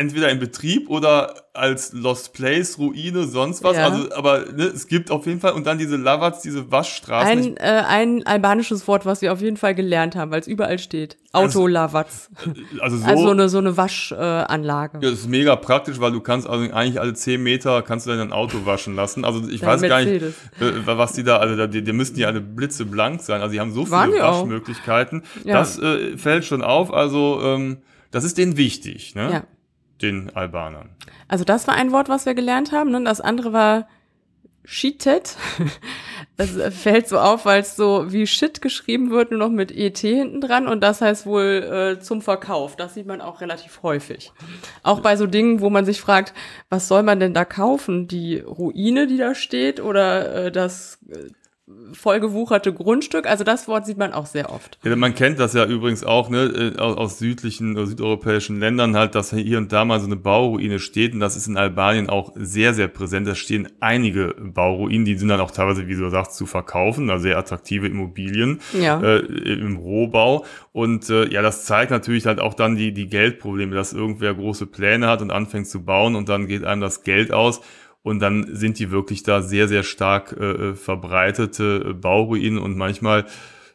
[0.00, 3.76] entweder in Betrieb oder als Lost Place, Ruine, sonst was.
[3.76, 3.88] Ja.
[3.88, 7.28] Also, aber ne, es gibt auf jeden Fall und dann diese Lavats, diese Waschstraßen.
[7.28, 10.78] Ein, äh, ein albanisches Wort, was wir auf jeden Fall gelernt haben, weil es überall
[10.78, 11.18] steht.
[11.32, 12.30] Auto-Lavats.
[12.80, 14.98] Also, also, so, also so eine, so eine Waschanlage.
[14.98, 18.06] Äh, ja, das ist mega praktisch, weil du kannst also eigentlich alle zehn Meter kannst
[18.06, 19.26] du dein Auto waschen lassen.
[19.26, 20.34] Also ich Dein weiß Mercedes.
[20.58, 23.42] gar nicht, äh, was die da, also die, die müssten ja alle blitzeblank sein.
[23.42, 25.24] Also die haben so viele Waschmöglichkeiten.
[25.44, 25.58] Ja.
[25.58, 26.90] Das äh, fällt schon auf.
[26.90, 29.14] Also ähm, das ist denen wichtig.
[29.14, 29.30] Ne?
[29.30, 29.42] Ja
[30.02, 30.90] den Albanern.
[31.28, 32.90] Also das war ein Wort, was wir gelernt haben.
[32.90, 33.02] Ne?
[33.04, 33.88] Das andere war
[34.64, 35.36] Shitet.
[36.36, 39.98] Das fällt so auf, weil es so wie Shit geschrieben wird, nur noch mit ET
[39.98, 40.68] hinten dran.
[40.68, 42.76] Und das heißt wohl äh, zum Verkauf.
[42.76, 44.32] Das sieht man auch relativ häufig.
[44.82, 46.34] Auch bei so Dingen, wo man sich fragt,
[46.68, 48.06] was soll man denn da kaufen?
[48.06, 51.30] Die Ruine, die da steht oder äh, das äh,
[51.92, 53.26] vollgewucherte Grundstück.
[53.26, 54.78] Also das Wort sieht man auch sehr oft.
[54.82, 58.96] Ja, man kennt das ja übrigens auch ne, äh, aus, aus südlichen oder südeuropäischen Ländern
[58.96, 61.14] halt, dass hier und da mal so eine Bauruine steht.
[61.14, 63.26] Und das ist in Albanien auch sehr, sehr präsent.
[63.26, 67.10] Da stehen einige Bauruinen, die sind dann auch teilweise, wie du sagst, zu verkaufen.
[67.10, 69.00] Also sehr attraktive Immobilien ja.
[69.00, 70.44] äh, im Rohbau.
[70.72, 74.66] Und äh, ja, das zeigt natürlich halt auch dann die, die Geldprobleme, dass irgendwer große
[74.66, 77.60] Pläne hat und anfängt zu bauen und dann geht einem das Geld aus
[78.02, 82.76] und dann sind die wirklich da sehr, sehr stark äh, äh, verbreitete äh, Bauruinen und
[82.76, 83.26] manchmal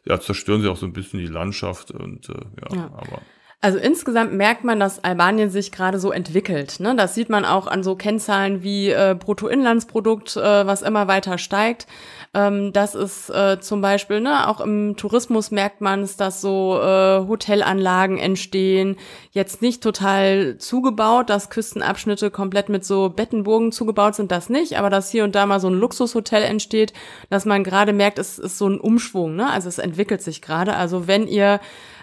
[0.04, 2.84] ja, zerstören sie auch so ein bisschen die Landschaft und äh, ja, ja.
[2.94, 3.22] aber.
[3.62, 6.78] Also insgesamt merkt man, dass Albanien sich gerade so entwickelt.
[6.78, 6.94] Ne?
[6.94, 11.86] Das sieht man auch an so Kennzahlen wie äh, Bruttoinlandsprodukt, äh, was immer weiter steigt.
[12.34, 16.78] Ähm, das ist äh, zum Beispiel, ne, auch im Tourismus merkt man es, dass so
[16.78, 18.96] äh, Hotelanlagen entstehen,
[19.30, 24.90] jetzt nicht total zugebaut, dass Küstenabschnitte komplett mit so Bettenburgen zugebaut sind, das nicht, aber
[24.90, 26.92] dass hier und da mal so ein Luxushotel entsteht,
[27.30, 29.50] dass man gerade merkt, es ist so ein Umschwung, ne?
[29.50, 30.76] Also es entwickelt sich gerade.
[30.76, 31.58] Also wenn ihr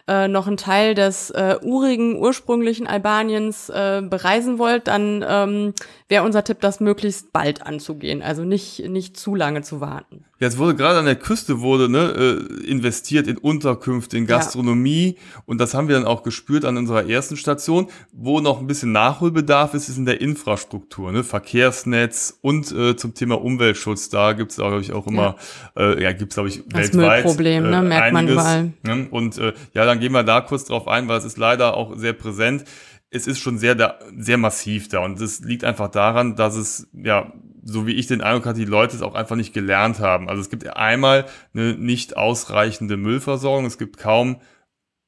[0.08, 5.74] äh, noch einen Teil des äh, urigen, ursprünglichen Albaniens äh, bereisen wollt, dann ähm,
[6.14, 8.22] wäre unser Tipp, das möglichst bald anzugehen.
[8.22, 10.26] Also nicht, nicht zu lange zu warten.
[10.40, 15.42] Jetzt wurde gerade an der Küste wurde ne, äh, investiert in Unterkünfte, in Gastronomie ja.
[15.48, 17.88] und das haben wir dann auch gespürt an unserer ersten Station.
[18.12, 23.16] Wo noch ein bisschen Nachholbedarf ist, ist in der Infrastruktur, ne, Verkehrsnetz und äh, zum
[23.16, 24.10] Thema Umweltschutz.
[24.10, 25.38] Da gibt es, glaube ich, auch immer,
[25.76, 28.74] ja, äh, ja gibt es, glaube ich, das weltweit Müllproblem, ne, äh, merkt einiges, man
[28.84, 28.98] überall.
[28.98, 29.08] Ne?
[29.10, 31.98] Und äh, ja, dann gehen wir da kurz drauf ein, weil es ist leider auch
[31.98, 32.66] sehr präsent.
[33.14, 35.00] Es ist schon sehr, da, sehr massiv da.
[35.00, 37.32] Und es liegt einfach daran, dass es ja
[37.66, 40.30] so wie ich den Eindruck hatte, die Leute es auch einfach nicht gelernt haben.
[40.30, 44.42] Also es gibt einmal eine nicht ausreichende Müllversorgung, es gibt kaum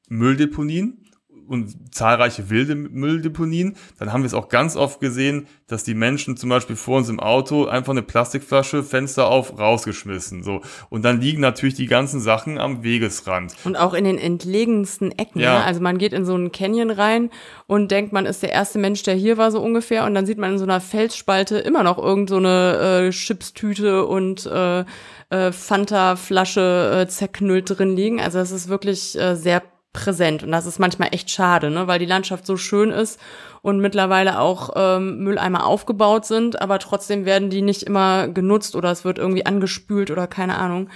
[0.08, 1.05] Mülldeponien
[1.48, 3.76] und zahlreiche wilde Mülldeponien.
[3.98, 7.08] Dann haben wir es auch ganz oft gesehen, dass die Menschen zum Beispiel vor uns
[7.08, 10.42] im Auto einfach eine Plastikflasche, Fenster auf, rausgeschmissen.
[10.42, 10.60] So.
[10.90, 13.54] Und dann liegen natürlich die ganzen Sachen am Wegesrand.
[13.64, 15.40] Und auch in den entlegensten Ecken.
[15.40, 15.58] Ja.
[15.58, 15.64] Ne?
[15.64, 17.30] Also man geht in so einen Canyon rein
[17.66, 20.04] und denkt, man ist der erste Mensch, der hier war, so ungefähr.
[20.04, 24.06] Und dann sieht man in so einer Felsspalte immer noch irgend so eine äh, Chipstüte
[24.06, 24.84] und äh,
[25.30, 28.20] äh, Fanta-Flasche äh, zerknüllt drin liegen.
[28.20, 29.62] Also es ist wirklich äh, sehr
[29.96, 30.42] präsent.
[30.42, 31.86] Und das ist manchmal echt schade, ne?
[31.86, 33.18] weil die Landschaft so schön ist
[33.62, 38.90] und mittlerweile auch ähm, Mülleimer aufgebaut sind, aber trotzdem werden die nicht immer genutzt oder
[38.90, 40.88] es wird irgendwie angespült oder keine Ahnung.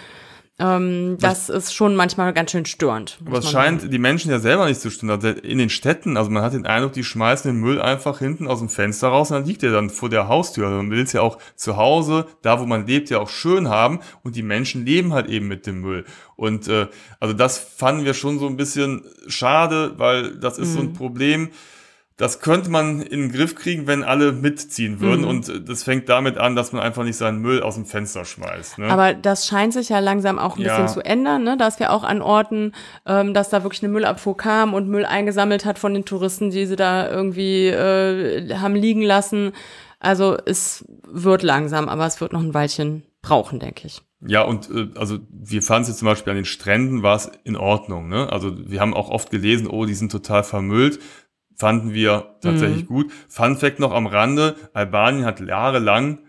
[0.60, 3.18] Ähm, das Was, ist schon manchmal ganz schön störend.
[3.24, 3.90] Aber es scheint sagen.
[3.90, 5.10] die Menschen ja selber nicht zu stören.
[5.10, 8.46] Also in den Städten, also man hat den Eindruck, die schmeißen den Müll einfach hinten
[8.46, 10.66] aus dem Fenster raus und dann liegt er dann vor der Haustür.
[10.66, 13.70] Also man will es ja auch zu Hause, da wo man lebt, ja auch schön
[13.70, 16.04] haben und die Menschen leben halt eben mit dem Müll.
[16.36, 16.88] Und äh,
[17.20, 20.74] also das fanden wir schon so ein bisschen schade, weil das ist mhm.
[20.74, 20.92] so ein mhm.
[20.92, 21.48] Problem
[22.20, 25.22] das könnte man in den Griff kriegen, wenn alle mitziehen würden.
[25.22, 25.28] Mhm.
[25.28, 28.78] Und das fängt damit an, dass man einfach nicht seinen Müll aus dem Fenster schmeißt.
[28.78, 28.90] Ne?
[28.90, 30.76] Aber das scheint sich ja langsam auch ein ja.
[30.76, 31.56] bisschen zu ändern, ne?
[31.56, 32.72] dass wir auch an Orten,
[33.06, 36.66] ähm, dass da wirklich eine Müllabfuhr kam und Müll eingesammelt hat von den Touristen, die
[36.66, 39.52] sie da irgendwie äh, haben liegen lassen.
[39.98, 44.02] Also es wird langsam, aber es wird noch ein Weilchen brauchen, denke ich.
[44.26, 47.30] Ja, und äh, also wir fanden es jetzt zum Beispiel an den Stränden war es
[47.44, 48.10] in Ordnung.
[48.10, 48.30] Ne?
[48.30, 50.98] Also wir haben auch oft gelesen, oh, die sind total vermüllt.
[51.60, 52.94] Fanden wir tatsächlich mhm.
[52.94, 53.12] gut.
[53.28, 56.20] Fun Fact noch am Rande, Albanien hat jahrelang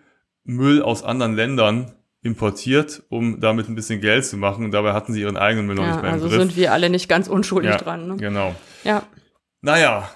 [0.44, 4.66] Müll aus anderen Ländern importiert, um damit ein bisschen Geld zu machen.
[4.66, 6.38] Und dabei hatten sie ihren eigenen Müll noch ja, nicht mehr im also Griff.
[6.38, 8.08] Also sind wir alle nicht ganz unschuldig ja, dran.
[8.10, 8.18] Ne?
[8.18, 8.54] Genau.
[8.84, 9.04] Ja.
[9.62, 10.10] Naja,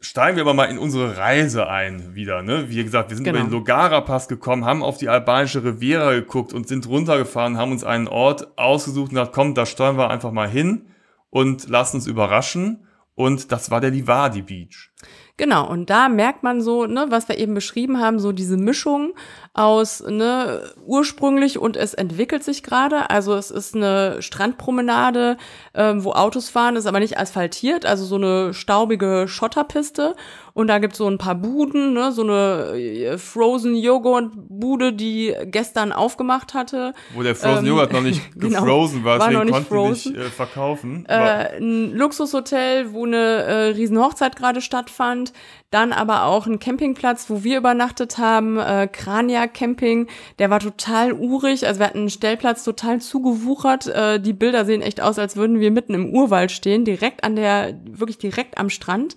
[0.00, 2.42] steigen wir aber mal in unsere Reise ein wieder.
[2.42, 2.70] Ne?
[2.70, 3.38] Wie gesagt, wir sind genau.
[3.38, 7.84] über den Logara-Pass gekommen, haben auf die albanische Riviera geguckt und sind runtergefahren, haben uns
[7.84, 10.86] einen Ort ausgesucht und gesagt, komm, da steuern wir einfach mal hin
[11.30, 12.84] und lassen uns überraschen.
[13.20, 14.92] Und das war der Livadi Beach.
[15.36, 19.12] Genau, und da merkt man so, ne, was wir eben beschrieben haben, so diese Mischung
[19.52, 23.10] aus ne, ursprünglich und es entwickelt sich gerade.
[23.10, 25.36] Also es ist eine Strandpromenade,
[25.74, 30.14] ähm, wo Autos fahren, ist aber nicht asphaltiert, also so eine staubige Schotterpiste.
[30.52, 35.34] Und da gibt's so ein paar Buden, ne, so eine äh, Frozen Joghurt Bude, die
[35.46, 36.94] gestern aufgemacht hatte.
[37.14, 40.12] Wo der Frozen ähm, Joghurt noch nicht genau, gefrozen war, deswegen war konnten frozen.
[40.12, 41.06] nicht äh, verkaufen.
[41.08, 45.32] Äh, ein Luxushotel, wo eine äh, Riesenhochzeit gerade stattfand.
[45.70, 50.08] Dann aber auch ein Campingplatz, wo wir übernachtet haben, äh, Krania Camping.
[50.40, 53.86] Der war total urig, also wir hatten einen Stellplatz total zugewuchert.
[53.86, 57.36] Äh, die Bilder sehen echt aus, als würden wir mitten im Urwald stehen, direkt an
[57.36, 59.16] der, wirklich direkt am Strand.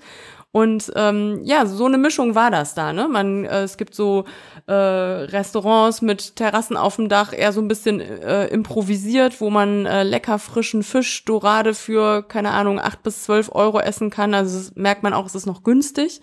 [0.55, 2.93] Und ähm, ja, so eine Mischung war das da.
[2.93, 3.07] Ne?
[3.07, 4.25] Man, äh, es gibt so
[4.67, 9.87] äh, Restaurants mit Terrassen auf dem Dach, eher so ein bisschen äh, improvisiert, wo man
[9.87, 14.35] äh, lecker frischen Fisch, Dorade für, keine Ahnung, acht bis zwölf Euro essen kann.
[14.35, 16.21] Also merkt man auch, es ist noch günstig.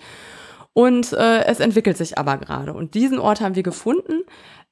[0.74, 2.72] Und äh, es entwickelt sich aber gerade.
[2.72, 4.22] Und diesen Ort haben wir gefunden,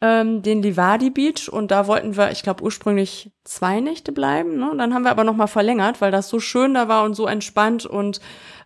[0.00, 1.48] ähm, den Livadi Beach.
[1.50, 4.58] Und da wollten wir, ich glaube, ursprünglich zwei Nächte bleiben.
[4.58, 4.72] Ne?
[4.76, 7.86] Dann haben wir aber nochmal verlängert, weil das so schön da war und so entspannt
[7.86, 8.20] und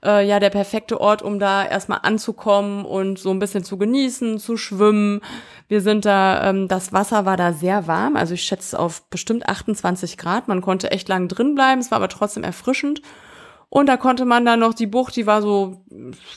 [0.05, 4.39] äh, ja der perfekte Ort, um da erstmal anzukommen und so ein bisschen zu genießen,
[4.39, 5.21] zu schwimmen.
[5.69, 9.49] Wir sind da, ähm, das Wasser war da sehr warm, also ich schätze auf bestimmt
[9.49, 10.49] 28 Grad.
[10.49, 13.01] Man konnte echt lang drin bleiben, es war aber trotzdem erfrischend.
[13.69, 15.83] Und da konnte man dann noch die Bucht, die war so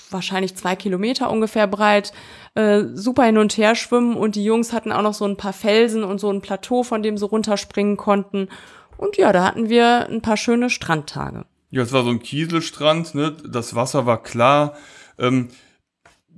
[0.10, 2.14] wahrscheinlich zwei Kilometer ungefähr breit,
[2.56, 4.15] äh, super hin und her schwimmen.
[4.15, 7.04] Und die Jungs hatten auch noch so ein paar Felsen und so ein Plateau, von
[7.04, 8.50] dem sie runterspringen konnten.
[8.98, 11.46] Und ja, da hatten wir ein paar schöne Strandtage.
[11.70, 13.36] Ja, es war so ein Kieselstrand, ne?
[13.46, 14.76] das Wasser war klar.
[15.20, 15.50] Ähm,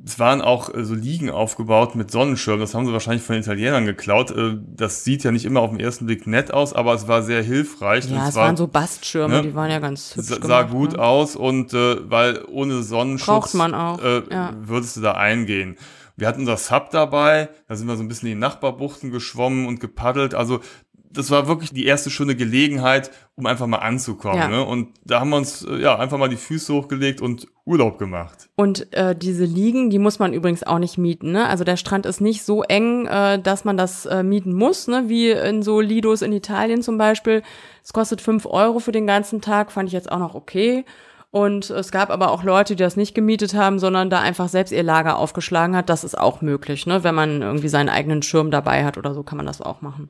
[0.05, 2.61] es waren auch äh, so Liegen aufgebaut mit Sonnenschirmen.
[2.61, 4.31] Das haben sie wahrscheinlich von den Italienern geklaut.
[4.31, 7.23] Äh, das sieht ja nicht immer auf den ersten Blick nett aus, aber es war
[7.23, 8.09] sehr hilfreich.
[8.09, 10.71] Ja, es, es war, waren so Bastschirme, ne, die waren ja ganz hübsch Sah gemacht,
[10.71, 10.99] gut ne?
[10.99, 14.53] aus und äh, weil ohne Sonnenschutz Braucht man auch, äh, ja.
[14.59, 15.77] würdest du da eingehen.
[16.17, 19.67] Wir hatten unser Sub dabei, da sind wir so ein bisschen in die Nachbarbuchten geschwommen
[19.67, 20.33] und gepaddelt.
[20.33, 20.61] Also
[21.11, 24.37] das war wirklich die erste schöne Gelegenheit, um einfach mal anzukommen.
[24.37, 24.47] Ja.
[24.47, 24.65] Ne?
[24.65, 28.49] Und da haben wir uns äh, ja einfach mal die Füße hochgelegt und Urlaub gemacht.
[28.55, 31.31] Und äh, diese Liegen, die muss man übrigens auch nicht mieten.
[31.31, 31.47] Ne?
[31.47, 35.05] Also der Strand ist nicht so eng, äh, dass man das äh, mieten muss, ne?
[35.07, 37.41] wie in so Lidos in Italien zum Beispiel.
[37.83, 40.83] Es kostet fünf Euro für den ganzen Tag, fand ich jetzt auch noch okay.
[41.37, 44.71] Und es gab aber auch Leute, die das nicht gemietet haben, sondern da einfach selbst
[44.71, 45.87] ihr Lager aufgeschlagen hat.
[45.87, 47.03] Das ist auch möglich, ne?
[47.03, 50.09] Wenn man irgendwie seinen eigenen Schirm dabei hat oder so, kann man das auch machen.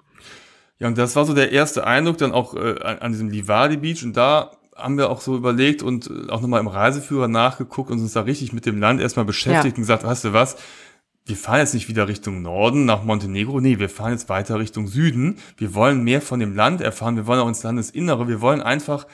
[0.80, 4.06] Ja, und das war so der erste Eindruck dann auch äh, an diesem Livadi Beach.
[4.06, 8.00] Und da haben wir auch so überlegt und äh, auch nochmal im Reiseführer nachgeguckt und
[8.00, 9.72] uns da richtig mit dem Land erstmal beschäftigt ja.
[9.72, 10.56] und gesagt, weißt du was,
[11.26, 14.88] wir fahren jetzt nicht wieder Richtung Norden nach Montenegro, nee, wir fahren jetzt weiter Richtung
[14.88, 15.40] Süden.
[15.58, 19.08] Wir wollen mehr von dem Land erfahren, wir wollen auch ins Landesinnere, wir wollen einfach,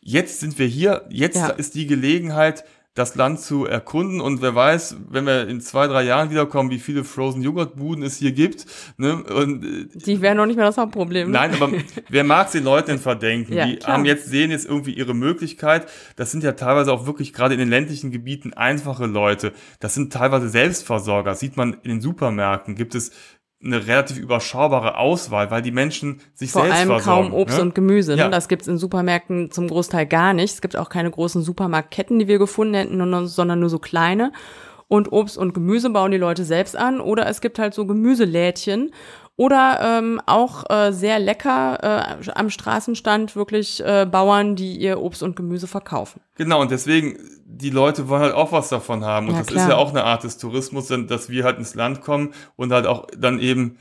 [0.00, 1.48] jetzt sind wir hier, jetzt ja.
[1.48, 2.64] ist die Gelegenheit,
[2.98, 4.20] das Land zu erkunden.
[4.20, 8.16] Und wer weiß, wenn wir in zwei, drei Jahren wiederkommen, wie viele Frozen Joghurt-Buden es
[8.16, 8.66] hier gibt.
[8.96, 9.22] Ne?
[9.22, 11.30] Und, äh, die wären noch nicht mehr das Hauptproblem.
[11.30, 11.38] Ne?
[11.38, 11.70] Nein, aber
[12.08, 13.54] wer mag den Leuten denn verdenken?
[13.54, 13.94] Ja, die klar.
[13.94, 15.86] haben jetzt, sehen jetzt irgendwie ihre Möglichkeit.
[16.16, 19.52] Das sind ja teilweise auch wirklich gerade in den ländlichen Gebieten einfache Leute.
[19.78, 21.34] Das sind teilweise Selbstversorger.
[21.34, 22.74] sieht man in den Supermärkten.
[22.74, 23.12] Gibt es
[23.62, 27.62] eine relativ überschaubare Auswahl, weil die Menschen sich Vor selbst allem versorgen, kaum Obst ne?
[27.62, 28.12] und Gemüse.
[28.12, 28.18] Ne?
[28.18, 28.28] Ja.
[28.28, 30.54] Das gibt's in Supermärkten zum Großteil gar nicht.
[30.54, 34.32] Es gibt auch keine großen Supermarktketten, die wir gefunden hätten, sondern nur so kleine.
[34.86, 37.00] Und Obst und Gemüse bauen die Leute selbst an.
[37.00, 38.92] Oder es gibt halt so Gemüselädchen.
[39.38, 45.22] Oder ähm, auch äh, sehr lecker äh, am Straßenstand wirklich äh, Bauern, die ihr Obst
[45.22, 46.20] und Gemüse verkaufen.
[46.34, 49.28] Genau, und deswegen, die Leute wollen halt auch was davon haben.
[49.28, 49.62] Und ja, das klar.
[49.62, 52.88] ist ja auch eine Art des Tourismus, dass wir halt ins Land kommen und halt
[52.88, 53.78] auch dann eben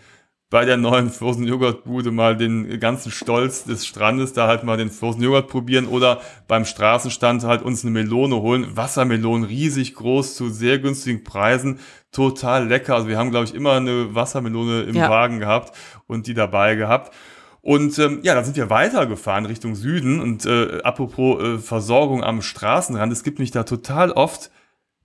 [0.51, 4.77] bei der neuen Frozen Joghurt Bude mal den ganzen Stolz des Strandes da halt mal
[4.77, 8.77] den Frozen Joghurt probieren oder beim Straßenstand halt uns eine Melone holen.
[8.77, 11.79] Wassermelonen riesig groß zu sehr günstigen Preisen.
[12.17, 12.95] Total lecker.
[12.95, 15.07] Also wir haben, glaube ich, immer eine Wassermelone im ja.
[15.07, 15.77] Wagen gehabt
[16.07, 17.13] und die dabei gehabt.
[17.61, 20.19] Und ähm, ja, dann sind wir weitergefahren Richtung Süden.
[20.19, 24.49] Und äh, apropos äh, Versorgung am Straßenrand, es gibt mich da total oft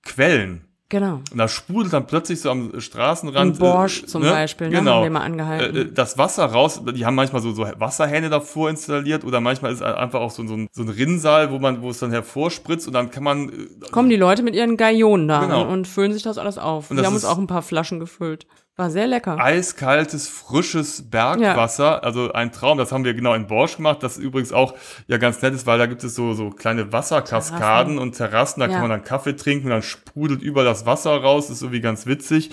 [0.03, 1.21] Quellen Genau.
[1.33, 3.55] Und da sprudelt dann plötzlich so am Straßenrand.
[3.55, 5.75] In Borsch zum Beispiel, ne, genau, haben wir mal angehalten.
[5.75, 6.83] äh, äh, das Wasser raus.
[6.95, 10.53] Die haben manchmal so, so Wasserhähne davor installiert oder manchmal ist einfach auch so, so,
[10.55, 13.49] ein, so ein Rinnsal, wo man, wo es dann hervorspritzt und dann kann man.
[13.49, 13.53] äh,
[13.91, 15.67] Kommen die Leute mit ihren Gaionen da Genau.
[15.67, 16.91] und füllen sich das alles auf.
[16.91, 18.47] Und wir haben uns auch ein paar Flaschen gefüllt.
[18.77, 19.39] War sehr lecker.
[19.39, 22.03] eiskaltes, frisches Bergwasser.
[22.05, 22.79] Also ein Traum.
[22.79, 24.03] Das haben wir genau in Borsch gemacht.
[24.03, 24.75] Das übrigens auch
[25.09, 27.99] ja ganz nett ist, weil da gibt es so, so kleine Wasserkaskaden Terrassen.
[27.99, 28.61] und Terrassen.
[28.61, 28.73] Da Ja.
[28.73, 31.49] kann man dann Kaffee trinken und dann sprudelt über das Wasser raus.
[31.49, 32.51] Das ist irgendwie ganz witzig.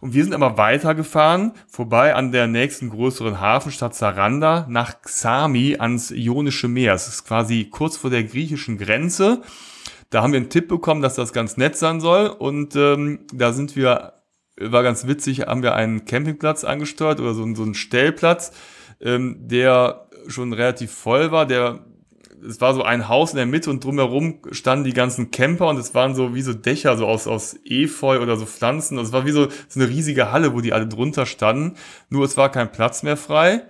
[0.00, 6.10] Und wir sind aber weitergefahren, vorbei an der nächsten größeren Hafenstadt Saranda, nach Xami ans
[6.10, 6.92] Ionische Meer.
[6.92, 9.40] Es ist quasi kurz vor der griechischen Grenze.
[10.10, 12.26] Da haben wir einen Tipp bekommen, dass das ganz nett sein soll.
[12.26, 14.12] Und ähm, da sind wir,
[14.58, 18.52] war ganz witzig, haben wir einen Campingplatz angesteuert oder so, so einen Stellplatz,
[19.00, 21.46] ähm, der schon relativ voll war.
[21.46, 21.84] Der
[22.46, 25.78] es war so ein Haus in der Mitte und drumherum standen die ganzen Camper und
[25.78, 28.98] es waren so wie so Dächer, so aus, aus Efeu oder so Pflanzen.
[28.98, 31.76] Also es war wie so, so eine riesige Halle, wo die alle drunter standen.
[32.10, 33.62] Nur es war kein Platz mehr frei.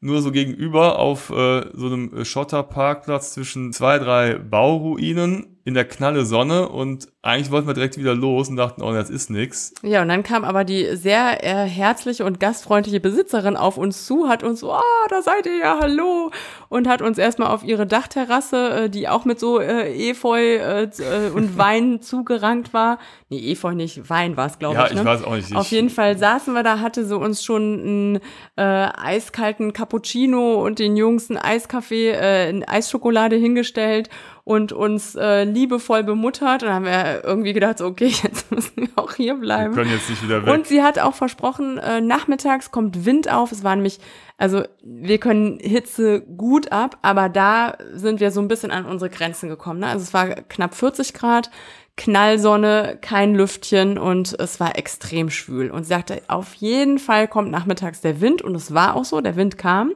[0.00, 6.24] Nur so gegenüber auf äh, so einem Schotterparkplatz zwischen zwei, drei Bauruinen in der knalle
[6.24, 9.74] Sonne und eigentlich wollten wir direkt wieder los und dachten, oh, das ist nix.
[9.82, 14.28] Ja, und dann kam aber die sehr äh, herzliche und gastfreundliche Besitzerin auf uns zu,
[14.28, 16.30] hat uns so, ah, da seid ihr ja, hallo,
[16.68, 20.82] und hat uns erstmal auf ihre Dachterrasse, äh, die auch mit so äh, Efeu äh,
[20.84, 23.00] äh, und Wein zugerankt war.
[23.28, 24.92] Nee, Efeu nicht, Wein war es, glaube Ja, ich.
[24.92, 25.04] ich Ne?
[25.04, 25.50] weiß auch nicht.
[25.50, 28.20] Ich, Auf jeden Fall saßen wir da, hatte so uns schon einen
[28.54, 34.10] äh, eiskalten Cappuccino und den Jungs einen Eiskaffee, äh, eine Eisschokolade hingestellt
[34.46, 36.62] und uns äh, liebevoll bemuttert.
[36.62, 39.74] Und dann haben wir irgendwie gedacht, so, okay, jetzt müssen wir auch hier wir bleiben.
[39.74, 40.54] können jetzt nicht wieder weg.
[40.54, 43.50] Und sie hat auch versprochen, äh, nachmittags kommt Wind auf.
[43.50, 43.98] Es war nämlich,
[44.38, 49.10] also wir können Hitze gut ab, aber da sind wir so ein bisschen an unsere
[49.10, 49.80] Grenzen gekommen.
[49.80, 49.88] Ne?
[49.88, 51.50] Also es war knapp 40 Grad,
[51.96, 55.72] Knallsonne, kein Lüftchen und es war extrem schwül.
[55.72, 59.20] Und sie sagte, auf jeden Fall kommt nachmittags der Wind und es war auch so,
[59.20, 59.92] der Wind kam.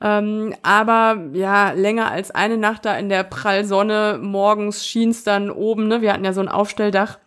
[0.00, 5.50] Ähm, aber ja, länger als eine Nacht da in der Prallsonne, morgens schien es dann
[5.50, 6.02] oben, ne?
[6.02, 7.18] Wir hatten ja so ein Aufstelldach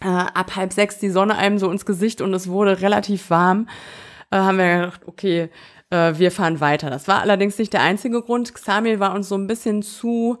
[0.00, 3.68] äh, ab halb sechs die Sonne einem so ins Gesicht und es wurde relativ warm,
[4.30, 5.50] äh, haben wir gedacht, okay,
[5.90, 6.90] äh, wir fahren weiter.
[6.90, 8.54] Das war allerdings nicht der einzige Grund.
[8.54, 10.38] Xamil war uns so ein bisschen zu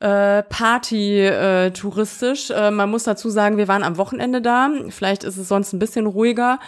[0.00, 1.66] äh, Party äh.
[1.68, 4.70] Äh, man muss dazu sagen, wir waren am Wochenende da.
[4.88, 6.58] Vielleicht ist es sonst ein bisschen ruhiger.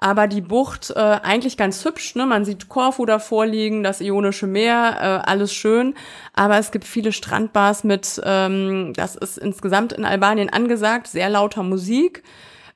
[0.00, 2.24] Aber die Bucht äh, eigentlich ganz hübsch, ne?
[2.24, 5.94] Man sieht Korfu davor liegen, das Ionische Meer, äh, alles schön.
[6.34, 11.64] Aber es gibt viele Strandbars mit, ähm, das ist insgesamt in Albanien angesagt, sehr lauter
[11.64, 12.22] Musik.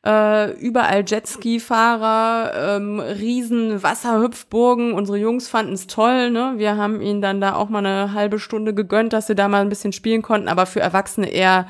[0.04, 4.92] Äh, überall Jetski-Fahrer, ähm, riesen Wasserhüpfburgen.
[4.92, 6.30] Unsere Jungs fanden es toll.
[6.30, 6.54] Ne?
[6.56, 9.60] Wir haben ihnen dann da auch mal eine halbe Stunde gegönnt, dass sie da mal
[9.60, 10.48] ein bisschen spielen konnten.
[10.48, 11.68] Aber für Erwachsene eher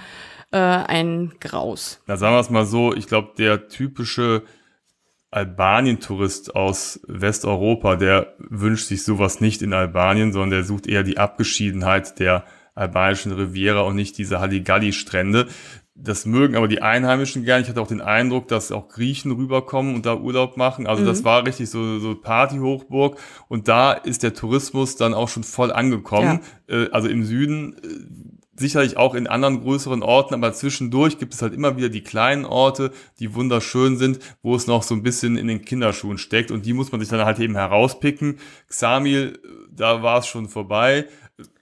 [0.50, 2.00] äh, ein Graus.
[2.06, 4.44] Na, sagen wir es mal so, ich glaube, der typische
[5.32, 11.18] Albanien-Tourist aus Westeuropa, der wünscht sich sowas nicht in Albanien, sondern der sucht eher die
[11.18, 15.48] Abgeschiedenheit der albanischen Riviera und nicht diese Halligalli-Strände.
[15.94, 17.62] Das mögen aber die Einheimischen gern.
[17.62, 20.86] Ich hatte auch den Eindruck, dass auch Griechen rüberkommen und da Urlaub machen.
[20.86, 23.18] Also das war richtig so, so Party-Hochburg.
[23.48, 26.40] Und da ist der Tourismus dann auch schon voll angekommen.
[26.66, 31.42] Äh, also im Süden äh, sicherlich auch in anderen größeren Orten, aber zwischendurch gibt es
[31.42, 35.36] halt immer wieder die kleinen Orte, die wunderschön sind, wo es noch so ein bisschen
[35.36, 38.38] in den Kinderschuhen steckt und die muss man sich dann halt eben herauspicken.
[38.68, 39.38] Xamil,
[39.70, 41.06] da war es schon vorbei.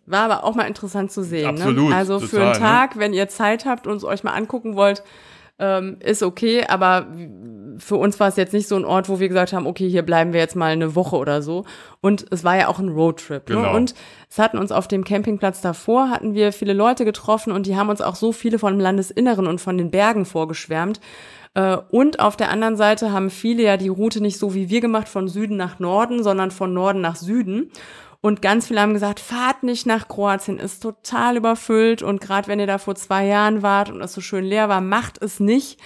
[0.07, 1.49] War aber auch mal interessant zu sehen.
[1.49, 1.97] Absolut, Ne?
[1.97, 5.05] Also für total, einen Tag, wenn ihr Zeit habt und es euch mal angucken wollt,
[5.61, 6.65] ähm, ist okay.
[6.67, 7.07] Aber
[7.79, 10.03] für uns war es jetzt nicht so ein Ort, wo wir gesagt haben, okay, hier
[10.03, 11.65] bleiben wir jetzt mal eine Woche oder so.
[12.01, 13.49] Und es war ja auch ein Roadtrip.
[13.49, 13.57] Ne?
[13.57, 13.77] Genau.
[13.77, 13.95] Und
[14.29, 17.89] es hatten uns auf dem Campingplatz davor, hatten wir viele Leute getroffen und die haben
[17.89, 21.01] uns auch so viele von dem Landesinneren und von den Bergen vorgeschwärmt.
[21.55, 24.81] Äh, Und auf der anderen Seite haben viele ja die Route nicht so wie wir
[24.81, 27.71] gemacht, von Süden nach Norden, sondern von Norden nach Süden.
[28.23, 32.03] Und ganz viele haben gesagt, fahrt nicht nach Kroatien, ist total überfüllt.
[32.03, 34.81] Und gerade wenn ihr da vor zwei Jahren wart und es so schön leer war,
[34.83, 35.81] macht es nicht.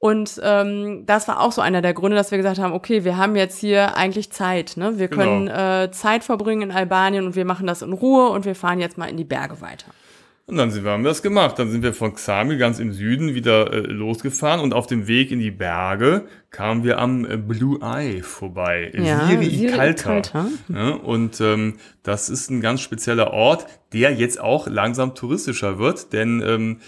[0.00, 3.18] Und ähm, das war auch so einer der Gründe, dass wir gesagt haben, okay, wir
[3.18, 4.78] haben jetzt hier eigentlich Zeit.
[4.78, 4.98] Ne?
[4.98, 5.22] Wir Genau.
[5.22, 8.80] können äh, Zeit verbringen in Albanien und wir machen das in Ruhe und wir fahren
[8.80, 9.86] jetzt mal in die Berge weiter.
[10.50, 11.58] Und dann sind wir, haben wir das gemacht.
[11.58, 15.30] Dann sind wir von Xamil ganz im Süden wieder äh, losgefahren und auf dem Weg
[15.30, 18.90] in die Berge kamen wir am äh, Blue Eye vorbei.
[18.94, 19.66] Ja, Siri.
[19.66, 20.20] Ikalta.
[20.68, 26.12] Ja, und ähm, das ist ein ganz spezieller Ort, der jetzt auch langsam touristischer wird,
[26.12, 26.78] denn ähm,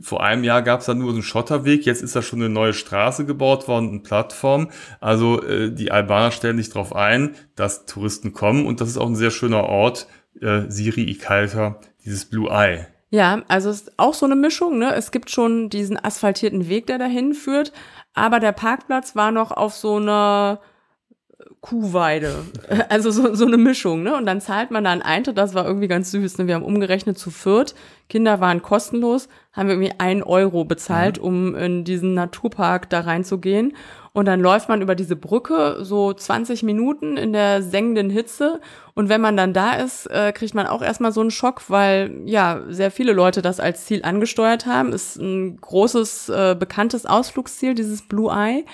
[0.00, 2.48] vor einem Jahr gab es da nur so einen Schotterweg, jetzt ist da schon eine
[2.48, 4.70] neue Straße gebaut worden, eine Plattform.
[5.00, 9.06] Also äh, die Albaner stellen sich darauf ein, dass Touristen kommen und das ist auch
[9.06, 10.08] ein sehr schöner Ort,
[10.40, 12.86] äh, Siri Ikalta, dieses Blue Eye.
[13.12, 14.78] Ja, also es ist auch so eine Mischung.
[14.78, 14.94] Ne?
[14.94, 17.70] Es gibt schon diesen asphaltierten Weg, der dahin führt,
[18.14, 20.60] aber der Parkplatz war noch auf so einer
[21.60, 22.46] Kuhweide.
[22.88, 24.16] Also so, so eine Mischung, ne?
[24.16, 26.38] Und dann zahlt man da einen Eintritt, das war irgendwie ganz süß.
[26.38, 26.46] Ne?
[26.46, 27.74] Wir haben umgerechnet zu viert.
[28.08, 31.24] Kinder waren kostenlos, haben wir irgendwie ein Euro bezahlt, mhm.
[31.24, 33.74] um in diesen Naturpark da reinzugehen.
[34.14, 38.60] Und dann läuft man über diese Brücke so 20 Minuten in der sengenden Hitze.
[38.94, 42.20] Und wenn man dann da ist, äh, kriegt man auch erstmal so einen Schock, weil
[42.26, 44.92] ja sehr viele Leute das als Ziel angesteuert haben.
[44.92, 48.66] Ist ein großes, äh, bekanntes Ausflugsziel, dieses Blue Eye.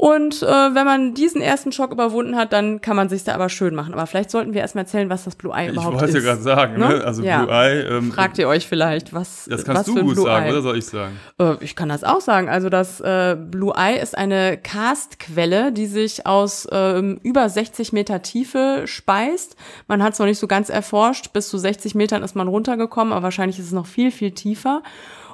[0.00, 3.50] Und äh, wenn man diesen ersten Schock überwunden hat, dann kann man sich da aber
[3.50, 3.92] schön machen.
[3.92, 6.08] Aber vielleicht sollten wir erstmal erzählen, was das Blue Eye überhaupt ist.
[6.08, 6.88] Ich wollte gerade sagen, ne?
[6.88, 7.04] ne?
[7.04, 7.44] also ja.
[7.44, 7.80] Blue Eye.
[7.82, 10.52] Ähm, Fragt ihr euch vielleicht, was Das kannst was du gut Blue sagen, Eye?
[10.52, 11.20] oder soll ich sagen?
[11.38, 12.48] Äh, ich kann das auch sagen.
[12.48, 18.22] Also das äh, Blue Eye ist eine Karstquelle, die sich aus ähm, über 60 Meter
[18.22, 19.54] Tiefe speist.
[19.86, 21.34] Man hat es noch nicht so ganz erforscht.
[21.34, 24.82] Bis zu 60 Metern ist man runtergekommen, aber wahrscheinlich ist es noch viel, viel tiefer.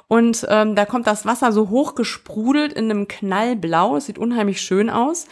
[0.07, 3.97] Und ähm, da kommt das Wasser so hoch gesprudelt in einem Knallblau.
[3.97, 5.27] Es sieht unheimlich schön aus.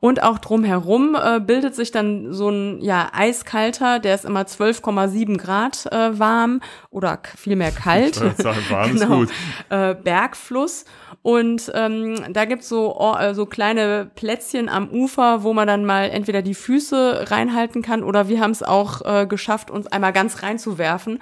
[0.00, 5.38] Und auch drumherum äh, bildet sich dann so ein ja, eiskalter, der ist immer 12,7
[5.38, 6.60] Grad äh, warm
[6.90, 8.20] oder vielmehr kalt.
[8.20, 9.22] Ich sagen, warm genau.
[9.22, 9.36] ist gut.
[9.70, 10.84] Äh, Bergfluss.
[11.22, 16.10] Und ähm, da gibt's so, äh, so kleine Plätzchen am Ufer, wo man dann mal
[16.10, 20.42] entweder die Füße reinhalten kann oder wir haben es auch äh, geschafft, uns einmal ganz
[20.42, 21.20] reinzuwerfen.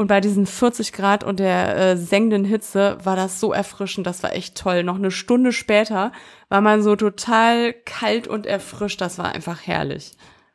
[0.00, 4.22] Und bei diesen 40 Grad und der äh, sengenden Hitze war das so erfrischend, das
[4.22, 4.82] war echt toll.
[4.82, 6.10] Noch eine Stunde später
[6.48, 10.12] war man so total kalt und erfrischt, das war einfach herrlich.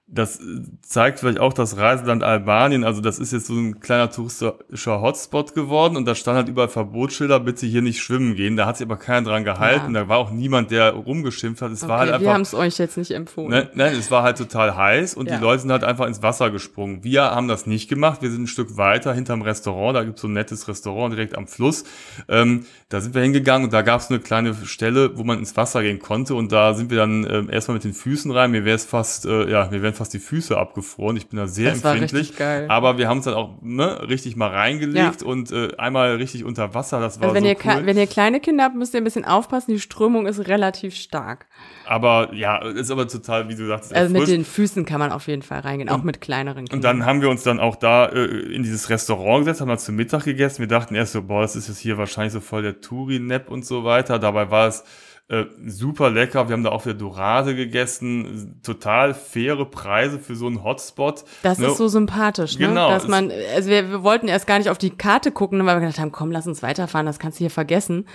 [0.07, 0.39] Das
[0.83, 2.83] zeigt vielleicht auch das Reiseland Albanien.
[2.83, 6.67] Also das ist jetzt so ein kleiner touristischer Hotspot geworden und da stand halt überall
[6.67, 8.55] Verbotsschilder, bitte hier nicht schwimmen gehen.
[8.55, 9.95] Da hat sich aber keiner dran gehalten.
[9.95, 10.01] Ja.
[10.01, 11.71] Da war auch niemand, der rumgeschimpft hat.
[11.71, 12.21] Es okay, war halt einfach.
[12.21, 13.49] Wir haben es euch jetzt nicht empfohlen.
[13.49, 15.37] Nein, nein, es war halt total heiß und ja.
[15.37, 17.03] die Leute sind halt einfach ins Wasser gesprungen.
[17.03, 18.21] Wir haben das nicht gemacht.
[18.21, 19.95] Wir sind ein Stück weiter hinterm Restaurant.
[19.97, 21.83] Da gibt's so ein nettes Restaurant direkt am Fluss.
[22.27, 25.81] Ähm, da sind wir hingegangen und da gab's eine kleine Stelle, wo man ins Wasser
[25.81, 28.51] gehen konnte und da sind wir dann äh, erstmal mit den Füßen rein.
[28.51, 31.17] Mir wäre es fast, äh, ja, mir wären fast die Füße abgefroren.
[31.17, 32.33] Ich bin da sehr das empfindlich.
[32.69, 35.27] Aber wir haben es dann auch ne, richtig mal reingelegt ja.
[35.27, 36.99] und äh, einmal richtig unter Wasser.
[36.99, 37.85] Das war also wenn so ihr cool.
[37.85, 39.71] Wenn ihr kleine Kinder habt, müsst ihr ein bisschen aufpassen.
[39.71, 41.47] Die Strömung ist relativ stark.
[41.87, 45.27] Aber ja, ist aber total, wie du sagst, Also mit den Füßen kann man auf
[45.27, 46.77] jeden Fall reingehen, auch mit kleineren Kindern.
[46.77, 49.77] Und dann haben wir uns dann auch da äh, in dieses Restaurant gesetzt, haben wir
[49.77, 50.59] zu Mittag gegessen.
[50.59, 53.65] Wir dachten erst so, boah, das ist jetzt hier wahrscheinlich so voll der Touri-Nap und
[53.65, 54.19] so weiter.
[54.19, 54.83] Dabei war es
[55.27, 56.47] äh, super lecker.
[56.47, 58.59] Wir haben da auch wieder Dorade gegessen.
[58.63, 61.25] Total faire Preise für so einen Hotspot.
[61.41, 61.67] Das ne?
[61.67, 62.67] ist so sympathisch, ne?
[62.67, 62.89] Genau.
[62.89, 65.81] Dass man, also wir, wir wollten erst gar nicht auf die Karte gucken, weil wir
[65.81, 68.07] gedacht haben, komm, lass uns weiterfahren, das kannst du hier vergessen.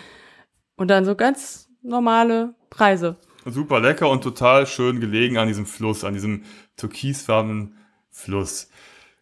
[0.76, 3.16] Und dann so ganz normale Preise.
[3.44, 6.44] Super lecker und total schön gelegen an diesem Fluss, an diesem
[6.76, 7.76] türkisfarbenen
[8.10, 8.70] Fluss.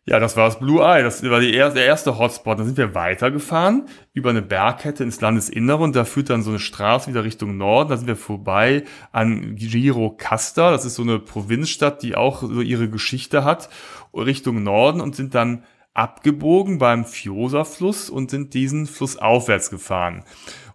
[0.09, 1.03] Ja, das war das Blue Eye.
[1.03, 2.59] Das war erste, der erste Hotspot.
[2.59, 3.85] Dann sind wir weitergefahren
[4.15, 7.91] über eine Bergkette ins Landesinnere und da führt dann so eine Straße wieder Richtung Norden.
[7.91, 10.71] Da sind wir vorbei an Giro Casta.
[10.71, 13.69] Das ist so eine Provinzstadt, die auch so ihre Geschichte hat,
[14.15, 20.25] Richtung Norden und sind dann abgebogen beim Fiosa-Fluss und sind diesen Fluss aufwärts gefahren.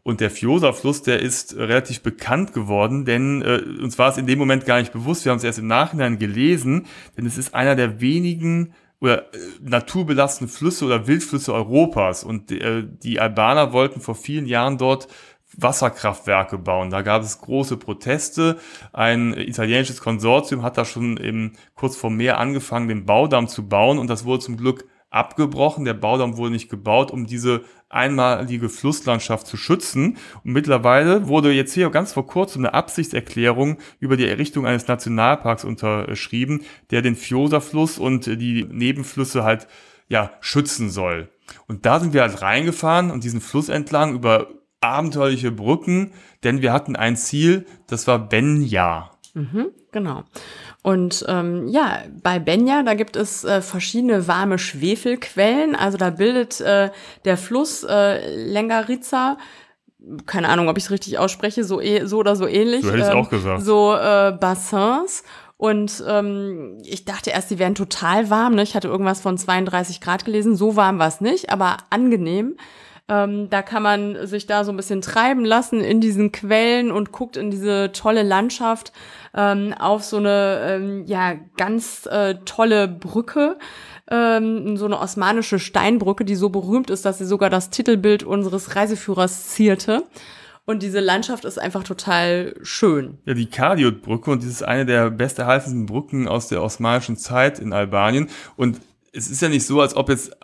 [0.03, 4.37] Und der Fiosa-Fluss, der ist relativ bekannt geworden, denn äh, uns war es in dem
[4.37, 5.25] Moment gar nicht bewusst.
[5.25, 6.85] Wir haben es erst im Nachhinein gelesen,
[7.17, 8.73] denn es ist einer der wenigen
[9.03, 12.23] oder äh, naturbelassene Flüsse oder Wildflüsse Europas.
[12.23, 15.09] Und äh, die Albaner wollten vor vielen Jahren dort
[15.57, 16.89] Wasserkraftwerke bauen.
[16.89, 18.57] Da gab es große Proteste.
[18.93, 23.99] Ein italienisches Konsortium hat da schon eben kurz vor Meer angefangen, den Baudamm zu bauen
[23.99, 25.85] und das wurde zum Glück abgebrochen.
[25.85, 27.61] Der Baudamm wurde nicht gebaut, um diese
[27.93, 30.17] einmalige Flusslandschaft zu schützen.
[30.43, 35.63] Und mittlerweile wurde jetzt hier ganz vor kurzem eine Absichtserklärung über die Errichtung eines Nationalparks
[35.63, 39.67] unterschrieben, der den Fiosa-Fluss und die Nebenflüsse halt
[40.07, 41.29] ja schützen soll.
[41.67, 44.47] Und da sind wir halt reingefahren und diesen Fluss entlang über
[44.81, 46.11] abenteuerliche Brücken,
[46.43, 49.11] denn wir hatten ein Ziel, das war Benja.
[49.33, 50.25] Mhm, genau.
[50.83, 55.75] Und ähm, ja, bei Benja, da gibt es äh, verschiedene warme Schwefelquellen.
[55.75, 56.89] Also da bildet äh,
[57.23, 59.37] der Fluss äh, Lengarica,
[60.25, 62.81] keine Ahnung, ob ich es richtig ausspreche, so, eh, so oder so ähnlich.
[62.81, 63.63] Du hättest ähm, auch gesagt.
[63.63, 65.23] So äh, Bassins.
[65.55, 68.55] Und ähm, ich dachte erst, die wären total warm.
[68.55, 68.63] Ne?
[68.63, 70.57] Ich hatte irgendwas von 32 Grad gelesen.
[70.57, 72.57] So warm war es nicht, aber angenehm.
[73.09, 77.11] Ähm, da kann man sich da so ein bisschen treiben lassen in diesen Quellen und
[77.11, 78.93] guckt in diese tolle Landschaft
[79.33, 83.57] ähm, auf so eine ähm, ja ganz äh, tolle Brücke.
[84.09, 88.75] Ähm, so eine osmanische Steinbrücke, die so berühmt ist, dass sie sogar das Titelbild unseres
[88.75, 90.03] Reiseführers zierte.
[90.65, 93.17] Und diese Landschaft ist einfach total schön.
[93.25, 98.29] Ja, die Kardiot-Brücke und ist eine der besterhaltensten Brücken aus der osmanischen Zeit in Albanien.
[98.55, 98.79] Und
[99.11, 100.35] es ist ja nicht so, als ob jetzt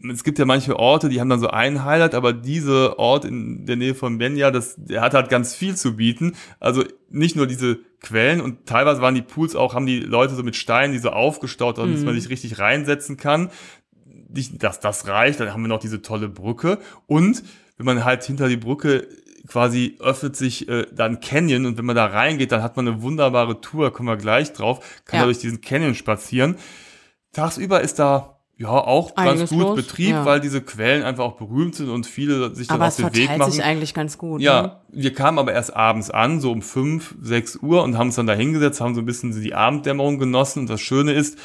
[0.00, 3.66] es gibt ja manche Orte, die haben dann so einen Highlight, aber dieser Ort in
[3.66, 6.36] der Nähe von Benja, das, der hat halt ganz viel zu bieten.
[6.60, 10.44] Also nicht nur diese Quellen und teilweise waren die Pools auch, haben die Leute so
[10.44, 12.04] mit Steinen, die so aufgestaut, damit mhm.
[12.04, 13.50] man sich richtig reinsetzen kann.
[14.28, 17.42] Nicht, dass das reicht, dann haben wir noch diese tolle Brücke und
[17.76, 19.08] wenn man halt hinter die Brücke
[19.48, 23.02] quasi öffnet sich äh, dann Canyon und wenn man da reingeht, dann hat man eine
[23.02, 25.24] wunderbare Tour, kommen wir gleich drauf, kann ja.
[25.24, 26.56] durch diesen Canyon spazieren.
[27.32, 29.76] Tagsüber ist da ja, auch ganz gut.
[29.76, 30.24] Betrieb, ja.
[30.24, 33.28] weil diese Quellen einfach auch berühmt sind und viele sich dann aber auf den Weg
[33.28, 33.40] machen.
[33.40, 34.40] Aber es sich eigentlich ganz gut.
[34.40, 34.76] Ja, ne?
[34.90, 38.26] wir kamen aber erst abends an, so um fünf, sechs Uhr und haben uns dann
[38.26, 40.60] da hingesetzt, haben so ein bisschen die Abenddämmerung genossen.
[40.60, 41.38] Und das Schöne ist,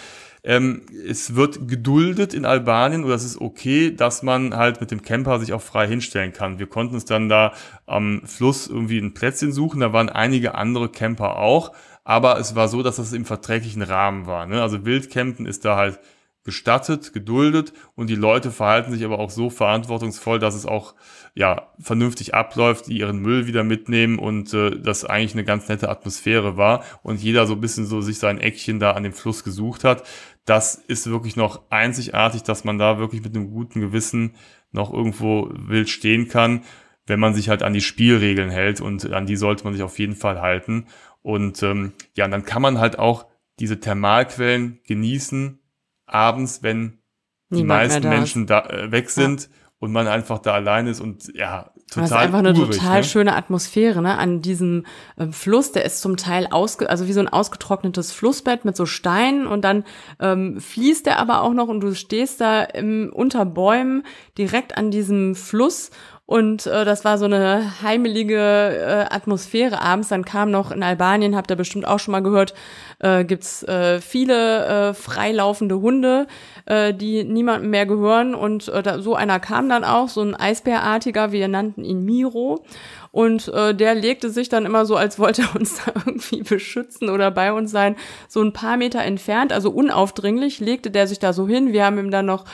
[0.43, 5.03] ähm, es wird geduldet in Albanien oder es ist okay, dass man halt mit dem
[5.03, 6.57] Camper sich auch frei hinstellen kann.
[6.57, 7.53] Wir konnten uns dann da
[7.85, 12.67] am Fluss irgendwie ein Plätzchen suchen, da waren einige andere Camper auch, aber es war
[12.67, 14.47] so, dass das im verträglichen Rahmen war.
[14.47, 14.63] Ne?
[14.63, 15.99] Also Wildcampen ist da halt
[16.43, 20.93] gestattet, geduldet und die Leute verhalten sich aber auch so verantwortungsvoll, dass es auch
[21.35, 25.89] ja vernünftig abläuft, die ihren Müll wieder mitnehmen und äh, das eigentlich eine ganz nette
[25.89, 29.43] Atmosphäre war und jeder so ein bisschen so sich sein Eckchen da an dem Fluss
[29.43, 30.03] gesucht hat.
[30.45, 34.35] Das ist wirklich noch einzigartig, dass man da wirklich mit einem guten Gewissen
[34.71, 36.63] noch irgendwo wild stehen kann,
[37.07, 39.97] wenn man sich halt an die Spielregeln hält und an die sollte man sich auf
[39.97, 40.87] jeden Fall halten.
[41.21, 43.27] Und ähm, ja, und dann kann man halt auch
[43.59, 45.59] diese Thermalquellen genießen,
[46.05, 46.99] abends, wenn
[47.49, 49.49] die Niemand meisten Menschen da äh, weg sind ja.
[49.79, 52.01] und man einfach da allein ist und ja, total.
[52.01, 53.03] Das ist einfach eine urig, total ne?
[53.03, 54.17] schöne Atmosphäre, ne?
[54.17, 54.85] An diesem
[55.17, 58.85] äh, Fluss, der ist zum Teil ausge, also wie so ein ausgetrocknetes Flussbett mit so
[58.85, 59.83] Steinen und dann
[60.19, 64.03] ähm, fließt der aber auch noch und du stehst da im, unter Bäumen
[64.37, 65.91] direkt an diesem Fluss
[66.25, 70.07] und äh, das war so eine heimelige äh, Atmosphäre abends.
[70.07, 72.53] Dann kam noch in Albanien, habt ihr bestimmt auch schon mal gehört,
[72.99, 76.27] äh, gibt's äh, viele äh, freilaufende Hunde,
[76.65, 78.35] äh, die niemandem mehr gehören.
[78.35, 82.63] Und äh, da, so einer kam dann auch, so ein Eisbärartiger, wir nannten ihn Miro.
[83.13, 87.11] Und äh, der legte sich dann immer so, als wollte er uns da irgendwie beschützen
[87.11, 87.95] oder bei uns sein,
[88.27, 91.73] so ein paar Meter entfernt, also unaufdringlich, legte der sich da so hin.
[91.73, 92.45] Wir haben ihm dann noch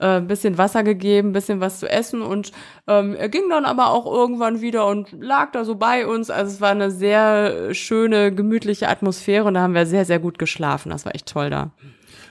[0.00, 2.50] äh, bisschen Wasser gegeben, bisschen was zu essen und
[2.88, 6.30] ähm, er ging dann aber auch irgendwann wieder und lag da so bei uns.
[6.30, 10.40] Also es war eine sehr schöne, gemütliche Atmosphäre und da haben wir sehr, sehr gut
[10.40, 10.90] geschlafen.
[10.90, 11.70] Das war echt toll da.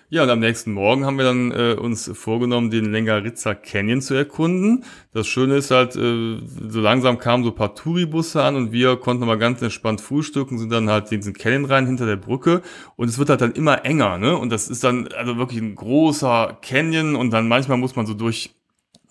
[0.09, 4.13] Ja, und am nächsten Morgen haben wir dann äh, uns vorgenommen, den Lengaritza Canyon zu
[4.13, 4.85] erkunden.
[5.11, 6.37] Das Schöne ist halt, äh,
[6.69, 10.71] so langsam kamen so paar Touribusse an und wir konnten mal ganz entspannt frühstücken, sind
[10.71, 12.61] dann halt in diesen Canyon rein hinter der Brücke
[12.95, 14.37] und es wird halt dann immer enger, ne?
[14.37, 18.13] Und das ist dann also wirklich ein großer Canyon und dann manchmal muss man so
[18.13, 18.56] durch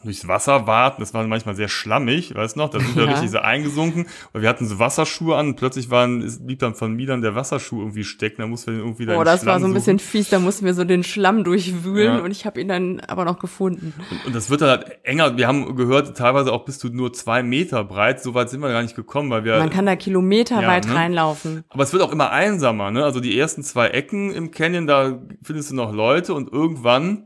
[0.06, 1.02] durchs Wasser warten.
[1.02, 2.70] Das war manchmal sehr schlammig, weißt du noch?
[2.70, 3.10] Da sind wir ja.
[3.10, 4.06] richtig so eingesunken.
[4.32, 7.34] Und wir hatten so Wasserschuhe an und plötzlich waren, blieb dann von mir dann der
[7.34, 8.42] Wasserschuh irgendwie stecken.
[8.42, 10.30] Da mussten wir irgendwie da Oh, das Schlamm war so ein bisschen fies.
[10.30, 12.24] Da mussten wir so den Schlamm durchwühlen ja.
[12.24, 13.92] und ich habe ihn dann aber noch gefunden.
[14.10, 15.36] Und, und, das wird dann halt enger.
[15.36, 18.22] Wir haben gehört, teilweise auch bis zu nur zwei Meter breit.
[18.22, 19.58] So weit sind wir gar nicht gekommen, weil wir.
[19.58, 20.96] Man kann da kilometerweit ja, ne?
[20.96, 21.64] reinlaufen.
[21.68, 23.04] Aber es wird auch immer einsamer, ne?
[23.04, 27.24] Also die ersten zwei Ecken im Canyon, da findest du noch Leute und irgendwann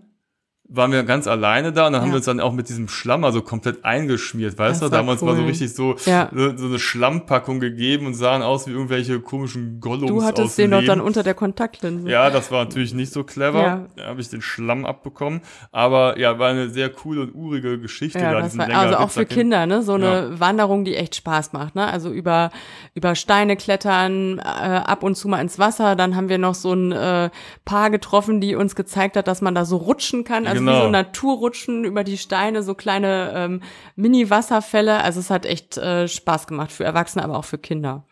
[0.72, 2.04] waren wir ganz alleine da und dann ja.
[2.04, 4.88] haben wir uns dann auch mit diesem Schlamm also komplett eingeschmiert, weißt du?
[4.88, 6.30] Da haben wir uns mal so richtig so, ja.
[6.32, 10.70] so, so, eine Schlammpackung gegeben und sahen aus wie irgendwelche komischen Gollums Du hattest den
[10.70, 12.08] doch dann unter der Kontaktlinse.
[12.08, 13.62] Ja, das war natürlich nicht so clever.
[13.62, 13.86] Ja.
[13.96, 15.40] Da habe ich den Schlamm abbekommen.
[15.72, 18.40] Aber ja, war eine sehr coole und urige Geschichte ja, da.
[18.40, 19.82] Das war, also auch für Kinder, ne?
[19.82, 21.88] So eine Wanderung, die echt Spaß macht, ne?
[21.88, 22.52] Also über,
[22.94, 25.96] über Steine klettern, äh, ab und zu mal ins Wasser.
[25.96, 27.30] Dann haben wir noch so ein äh,
[27.64, 30.46] Paar getroffen, die uns gezeigt hat, dass man da so rutschen kann.
[30.46, 30.78] Also genau.
[30.78, 33.62] wie so Naturrutschen über die Steine, so kleine ähm,
[33.96, 35.02] Mini-Wasserfälle.
[35.02, 38.04] Also es hat echt äh, Spaß gemacht für Erwachsene, aber auch für Kinder.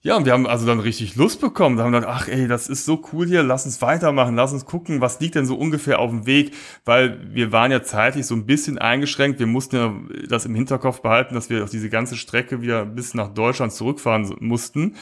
[0.00, 1.76] Ja, und wir haben also dann richtig Lust bekommen.
[1.76, 4.52] Da haben wir gedacht, ach ey, das ist so cool hier, lass uns weitermachen, lass
[4.52, 6.54] uns gucken, was liegt denn so ungefähr auf dem Weg,
[6.84, 9.40] weil wir waren ja zeitlich so ein bisschen eingeschränkt.
[9.40, 9.92] Wir mussten ja
[10.28, 14.36] das im Hinterkopf behalten, dass wir auf diese ganze Strecke wieder bis nach Deutschland zurückfahren
[14.38, 14.94] mussten.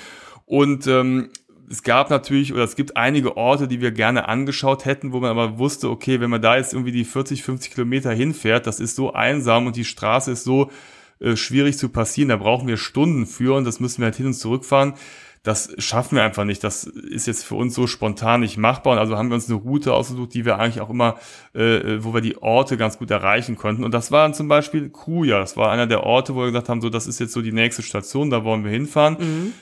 [0.46, 1.28] Und ähm,
[1.68, 5.30] es gab natürlich oder es gibt einige Orte, die wir gerne angeschaut hätten, wo man
[5.30, 8.96] aber wusste, okay, wenn man da jetzt irgendwie die 40, 50 Kilometer hinfährt, das ist
[8.96, 10.70] so einsam und die Straße ist so
[11.18, 14.26] äh, schwierig zu passieren, da brauchen wir Stunden für und das müssen wir halt hin
[14.26, 14.94] und zurückfahren.
[15.42, 16.64] Das schaffen wir einfach nicht.
[16.64, 18.94] Das ist jetzt für uns so spontan nicht machbar.
[18.94, 21.18] Und also haben wir uns eine Route ausgesucht, die wir eigentlich auch immer,
[21.54, 23.84] äh, wo wir die Orte ganz gut erreichen konnten.
[23.84, 25.38] Und das war dann zum Beispiel Kruja.
[25.38, 27.52] Das war einer der Orte, wo wir gesagt haben, so, das ist jetzt so die
[27.52, 29.18] nächste Station, da wollen wir hinfahren.
[29.20, 29.52] Mhm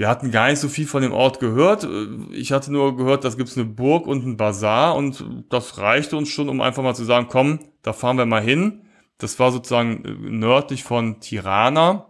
[0.00, 1.86] wir hatten gar nicht so viel von dem Ort gehört.
[2.32, 6.30] Ich hatte nur gehört, dass gibt's eine Burg und ein Bazar und das reichte uns
[6.30, 8.80] schon, um einfach mal zu sagen, komm, da fahren wir mal hin.
[9.18, 12.06] Das war sozusagen äh, nördlich von Tirana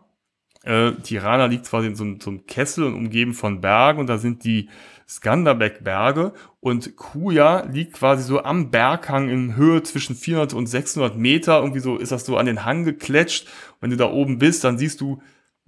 [0.62, 4.18] Äh, Tirana liegt quasi in so, so einem Kessel und umgeben von Bergen und da
[4.18, 4.68] sind die
[5.08, 11.58] Skanderbeg-Berge und Kuja liegt quasi so am Berghang in Höhe zwischen 400 und 600 Meter.
[11.58, 13.48] Irgendwie so ist das so an den Hang gekletscht.
[13.80, 15.20] wenn du da oben bist, dann siehst du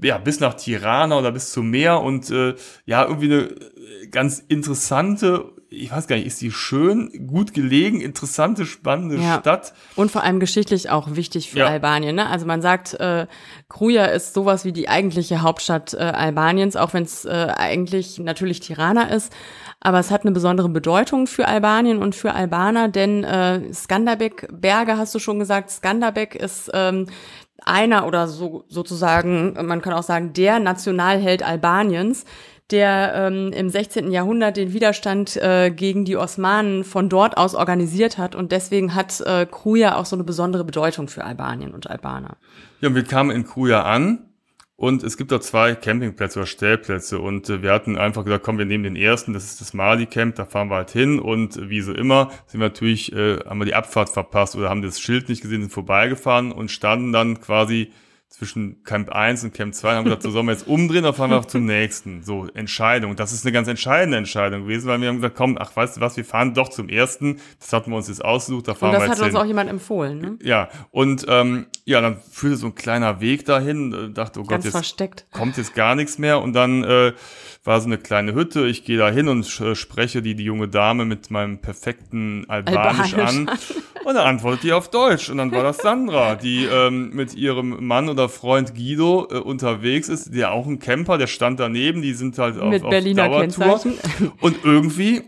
[0.03, 2.55] ja bis nach Tirana oder bis zum Meer und äh,
[2.87, 8.67] ja irgendwie eine ganz interessante ich weiß gar nicht, ist die schön, gut gelegen, interessante,
[8.67, 9.39] spannende ja.
[9.41, 9.73] Stadt.
[9.97, 11.67] Und vor allem geschichtlich auch wichtig für ja.
[11.67, 12.15] Albanien.
[12.15, 12.27] Ne?
[12.27, 13.27] Also man sagt, äh,
[13.69, 18.61] Kruja ist sowas wie die eigentliche Hauptstadt äh, Albaniens, auch wenn es äh, eigentlich natürlich
[18.61, 19.33] Tirana ist.
[19.81, 25.15] Aber es hat eine besondere Bedeutung für Albanien und für Albaner, denn äh, Skanderbeg-Berge, hast
[25.15, 27.07] du schon gesagt, Skanderbeg ist ähm,
[27.65, 32.25] einer oder so sozusagen, man kann auch sagen, der Nationalheld Albaniens
[32.73, 34.11] der ähm, im 16.
[34.11, 38.35] Jahrhundert den Widerstand äh, gegen die Osmanen von dort aus organisiert hat.
[38.35, 42.37] Und deswegen hat äh, Kruja auch so eine besondere Bedeutung für Albanien und Albaner.
[42.81, 44.32] Ja, wir kamen in Kruja an
[44.83, 47.21] und es gibt da zwei Campingplätze oder Stellplätze.
[47.21, 50.07] Und äh, wir hatten einfach gesagt, komm, wir nehmen den ersten, das ist das Mali
[50.07, 51.21] Camp, da fahren wir halt hin.
[51.21, 54.71] Und äh, wie so immer sind wir natürlich, äh, haben wir die Abfahrt verpasst oder
[54.71, 57.93] haben das Schild nicht gesehen, sind vorbeigefahren und standen dann quasi
[58.33, 61.13] zwischen Camp 1 und Camp 2 und haben gesagt, so sollen wir jetzt umdrehen oder
[61.13, 62.23] fahren wir auch zum nächsten.
[62.23, 63.15] So, Entscheidung.
[63.15, 66.01] Das ist eine ganz entscheidende Entscheidung gewesen, weil wir haben gesagt, komm, ach, weißt du
[66.01, 67.41] was, wir fahren doch zum ersten.
[67.61, 69.45] Das hatten wir uns jetzt ausgesucht, da fahren wir jetzt Und das hat uns auch
[69.45, 70.39] jemand empfohlen, ne?
[70.43, 74.65] Ja, und ähm, ja, dann führte so ein kleiner Weg dahin, dachte, oh Gott, ganz
[74.65, 75.27] jetzt versteckt.
[75.31, 77.13] kommt jetzt gar nichts mehr und dann äh,
[77.65, 78.67] war so eine kleine Hütte.
[78.67, 83.15] Ich gehe da hin und äh, spreche die, die junge Dame mit meinem perfekten Albanisch,
[83.15, 83.49] Albanisch.
[83.51, 83.51] an.
[84.05, 85.31] Und dann antwortet die auf Deutsch.
[85.31, 90.09] Und dann war das Sandra, die ähm, mit ihrem Mann oder Freund Guido äh, unterwegs
[90.09, 93.29] ist, der auch ein Camper, der stand daneben, die sind halt auf, mit auf Berliner
[93.29, 93.81] Dauertour.
[94.41, 95.23] Und irgendwie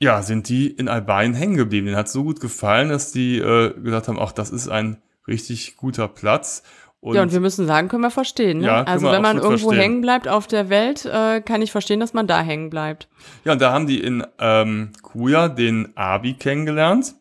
[0.00, 1.86] ja, sind die in Albanien hängen geblieben.
[1.86, 5.76] Denen hat so gut gefallen, dass die äh, gesagt haben, ach, das ist ein richtig
[5.76, 6.62] guter Platz.
[7.00, 8.58] Und ja, und wir müssen sagen, können wir verstehen.
[8.58, 8.66] Ne?
[8.66, 9.80] Ja, also wenn man irgendwo verstehen.
[9.80, 13.08] hängen bleibt auf der Welt, äh, kann ich verstehen, dass man da hängen bleibt.
[13.44, 17.14] Ja, und da haben die in ähm, Kuja den Abi kennengelernt.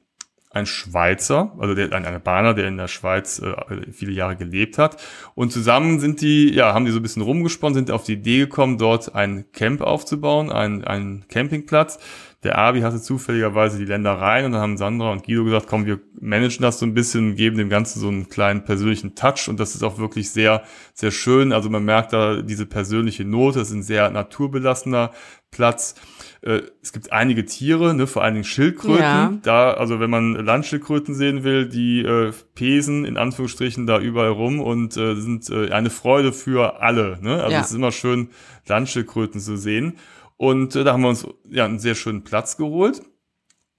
[0.49, 4.97] Ein Schweizer, also der, ein Albaner, der in der Schweiz äh, viele Jahre gelebt hat.
[5.35, 8.39] Und zusammen sind die, ja, haben die so ein bisschen rumgesponnen, sind auf die Idee
[8.39, 11.99] gekommen, dort ein Camp aufzubauen, ein, ein Campingplatz
[12.43, 15.99] der Abi hatte zufälligerweise die Ländereien und dann haben Sandra und Guido gesagt, komm, wir
[16.19, 19.73] managen das so ein bisschen, geben dem Ganzen so einen kleinen persönlichen Touch und das
[19.73, 20.61] ist auch wirklich sehr,
[20.93, 21.51] sehr schön.
[21.51, 25.11] Also man merkt da diese persönliche Note, es ist ein sehr naturbelassener
[25.49, 25.95] Platz.
[26.41, 29.01] Äh, es gibt einige Tiere, ne, vor allen Dingen Schildkröten.
[29.01, 29.33] Ja.
[29.41, 34.59] Da, also wenn man Landschildkröten sehen will, die äh, pesen in Anführungsstrichen da überall rum
[34.59, 37.17] und äh, sind äh, eine Freude für alle.
[37.21, 37.41] Ne?
[37.41, 37.61] Also ja.
[37.61, 38.29] es ist immer schön,
[38.67, 39.97] Landschildkröten zu sehen.
[40.37, 43.01] Und äh, da haben wir uns ja einen sehr schönen Platz geholt.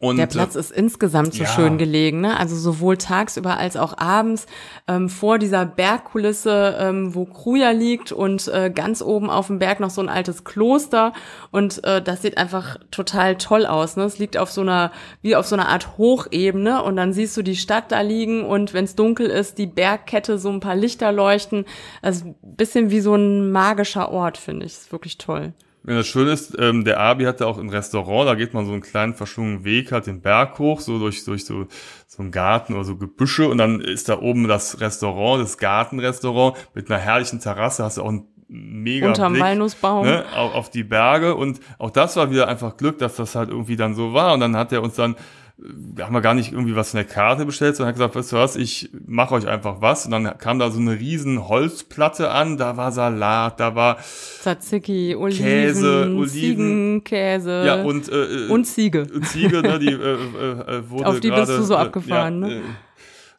[0.01, 1.49] Und, der Platz ist insgesamt so ja.
[1.49, 2.39] schön gelegen, ne?
[2.39, 4.47] Also sowohl tagsüber als auch abends
[4.87, 9.81] ähm, vor dieser Bergkulisse, ähm, wo Kruja liegt und äh, ganz oben auf dem Berg
[9.81, 11.13] noch so ein altes Kloster
[11.51, 13.97] und äh, das sieht einfach total toll aus.
[13.97, 14.05] Ne?
[14.05, 17.43] Es liegt auf so einer wie auf so einer Art Hochebene und dann siehst du
[17.43, 21.11] die Stadt da liegen und wenn es dunkel ist, die Bergkette so ein paar Lichter
[21.11, 21.65] leuchten.
[22.03, 24.75] Also bisschen wie so ein magischer Ort finde ich.
[24.75, 25.55] Ist wirklich toll.
[25.89, 28.73] Ja, das Schöne ist, ähm, der Abi hatte auch ein Restaurant, da geht man so
[28.73, 31.67] einen kleinen verschwungenen Weg, hat den Berg hoch, so durch, durch so,
[32.07, 36.59] so einen Garten oder so Gebüsche und dann ist da oben das Restaurant, das Gartenrestaurant
[36.75, 40.05] mit einer herrlichen Terrasse, hast du auch einen mega Unterm Blick, Walnussbaum.
[40.05, 43.49] Ne, auf, auf die Berge und auch das war wieder einfach Glück, dass das halt
[43.49, 45.17] irgendwie dann so war und dann hat er uns dann
[45.61, 48.33] wir haben wir gar nicht irgendwie was in der Karte bestellt, sondern hat gesagt, weißt
[48.33, 50.07] du was, ich mache euch einfach was.
[50.07, 55.17] Und dann kam da so eine riesen Holzplatte an, da war Salat, da war Tzatziki,
[55.17, 59.09] Oliven, Käse, Oliven, Ziegenkäse ja, und, äh, und Ziege.
[59.23, 62.55] Ziege, ne, die äh, äh, wurde Auf die grade, bist du so abgefahren, ja, ne?
[62.59, 62.63] Äh,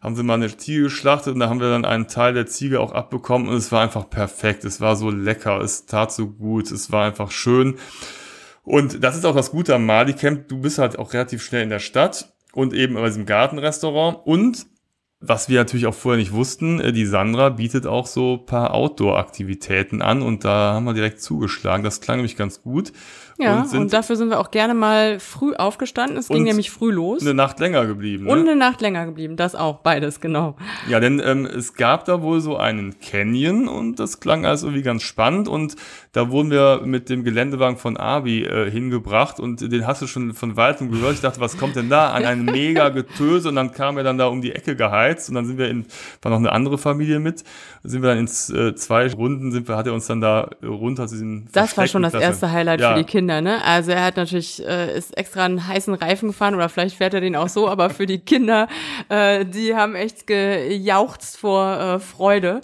[0.02, 2.80] haben sie mal eine Ziege geschlachtet und da haben wir dann einen Teil der Ziege
[2.80, 4.64] auch abbekommen und es war einfach perfekt.
[4.64, 7.76] Es war so lecker, es tat so gut, es war einfach schön.
[8.70, 10.48] Und das ist auch das Gute am Mali Camp.
[10.48, 14.20] Du bist halt auch relativ schnell in der Stadt und eben bei diesem Gartenrestaurant.
[14.26, 14.68] Und
[15.22, 20.02] was wir natürlich auch vorher nicht wussten, äh, die Sandra bietet auch so paar Outdoor-Aktivitäten
[20.02, 21.84] an und da haben wir direkt zugeschlagen.
[21.84, 22.94] Das klang nämlich ganz gut.
[23.42, 26.18] Ja, und, und, dafür sind wir auch gerne mal früh aufgestanden.
[26.18, 27.22] Es ging nämlich früh los.
[27.22, 28.26] Eine Nacht länger geblieben.
[28.26, 28.32] Ne?
[28.34, 30.58] Und eine Nacht länger geblieben, das auch, beides, genau.
[30.90, 34.84] Ja, denn ähm, es gab da wohl so einen Canyon und das klang also irgendwie
[34.84, 35.78] ganz spannend und
[36.12, 40.34] da wurden wir mit dem Geländewagen von Abi äh, hingebracht und den hast du schon
[40.34, 41.14] von weitem gehört.
[41.14, 42.12] Ich dachte, was kommt denn da?
[42.12, 44.76] An ein mega Getöse und dann kam er dann da um die Ecke
[45.10, 45.86] geheizt und dann sind wir in,
[46.22, 47.44] war noch eine andere Familie mit,
[47.84, 51.08] sind wir dann in äh, zwei Runden, sind wir, hat er uns dann da runter
[51.08, 52.94] zu diesem Das war schon das erste Highlight ja.
[52.94, 53.20] für die Kinder.
[53.20, 53.64] Kinder, ne?
[53.66, 57.20] Also er hat natürlich, äh, ist extra einen heißen Reifen gefahren oder vielleicht fährt er
[57.20, 58.70] den auch so, aber für die Kinder,
[59.10, 62.62] äh, die haben echt gejauchzt vor äh, Freude.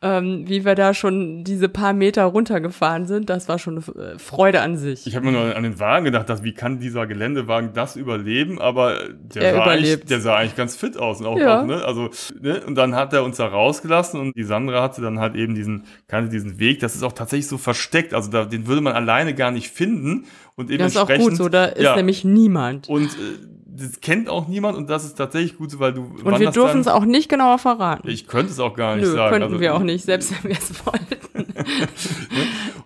[0.00, 3.28] Ähm, wie wir da schon diese paar Meter runtergefahren sind.
[3.28, 5.06] Das war schon eine äh, Freude an sich.
[5.08, 8.60] Ich habe mir nur an den Wagen gedacht, dass, wie kann dieser Geländewagen das überleben?
[8.60, 11.20] Aber der, Er sah eigentlich, der sah eigentlich ganz fit aus.
[11.20, 11.62] Und, auch, Ja.
[11.62, 11.84] auch, ne?
[11.84, 12.62] also, ne?
[12.64, 15.84] und dann hat er uns da rausgelassen und die Sandra hatte dann halt eben diesen,
[16.06, 16.78] kannte diesen Weg.
[16.78, 18.14] Das ist auch tatsächlich so versteckt.
[18.14, 20.26] Also da, den würde man alleine gar nicht finden.
[20.54, 22.88] Und Das ist auch gut so, da ist ja, nämlich niemand.
[22.88, 26.02] Und äh, das kennt auch niemand und das ist tatsächlich gut so, weil du.
[26.24, 28.08] Und wir dürfen es auch nicht genauer verraten.
[28.08, 29.30] Ich könnte es auch gar nicht Nö, sagen.
[29.30, 31.52] könnten Also, wir auch nicht, selbst wenn wir es wollten.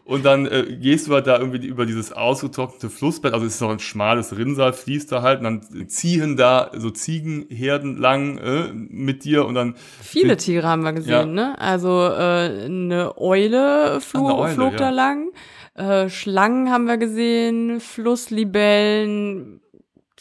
[0.05, 3.61] Und dann äh, gehst du halt da irgendwie über dieses ausgetrocknete Flussbett, also es ist
[3.63, 8.73] noch ein schmales Rinnsal, fließt da halt, und dann ziehen da so Ziegenherden lang äh,
[8.75, 11.25] mit dir und dann Viele Tiere haben wir gesehen, Ja.
[11.25, 11.59] ne?
[11.59, 14.79] Also äh, eine Eule, flo eine Eule, flog ja.
[14.79, 15.29] da lang.
[15.75, 19.62] Äh, Schlangen haben wir gesehen, Flusslibellen,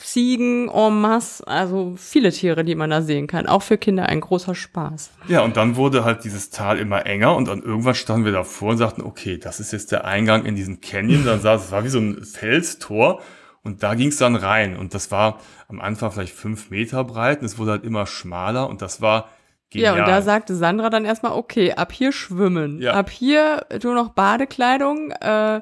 [0.04, 3.47] Ziegen en masse, also viele Tiere, die man da sehen kann.
[3.47, 5.12] Auch für Kinder ein großer Spaß.
[5.28, 8.72] Ja, und dann wurde halt dieses Tal immer enger und dann irgendwann standen wir davor
[8.72, 11.26] und sagten, okay, das ist jetzt der Eingang in diesen Canyon.
[11.26, 13.22] Dann sah es, war wie so ein Felstor
[13.64, 14.76] und da ging es dann rein.
[14.76, 18.70] Und das war am Anfang vielleicht fünf Meter breit und es wurde halt immer schmaler
[18.70, 19.30] und das war
[19.72, 19.98] genial.
[19.98, 22.82] Ja, und da sagte Sandra dann erstmal, okay, ab hier schwimmen.
[22.82, 22.94] Ja.
[22.94, 25.12] Ab hier nur noch Badekleidung.
[25.12, 25.62] Äh,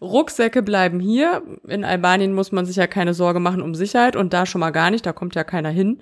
[0.00, 1.42] Rucksäcke bleiben hier.
[1.68, 4.70] In Albanien muss man sich ja keine Sorge machen um Sicherheit und da schon mal
[4.70, 6.00] gar nicht, da kommt ja keiner hin.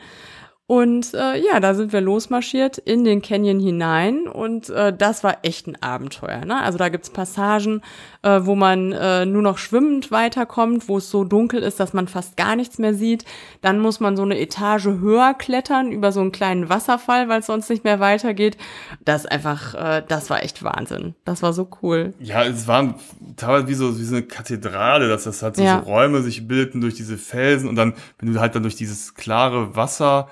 [0.71, 5.39] Und äh, ja, da sind wir losmarschiert in den Canyon hinein und äh, das war
[5.43, 6.45] echt ein Abenteuer.
[6.45, 6.63] Ne?
[6.63, 7.81] Also da gibt's Passagen,
[8.21, 12.07] äh, wo man äh, nur noch schwimmend weiterkommt, wo es so dunkel ist, dass man
[12.07, 13.25] fast gar nichts mehr sieht.
[13.63, 17.47] Dann muss man so eine Etage höher klettern über so einen kleinen Wasserfall, weil es
[17.47, 18.59] sonst nicht mehr weitergeht.
[19.07, 21.15] Das ist einfach, äh, das war echt Wahnsinn.
[21.25, 22.13] Das war so cool.
[22.19, 22.95] Ja, es waren
[23.37, 25.83] teilweise wie so, wie so eine Kathedrale, dass das halt so, Ja.
[25.83, 29.15] so Räume sich bildeten durch diese Felsen und dann, wenn du halt dann durch dieses
[29.15, 30.29] klare Wasser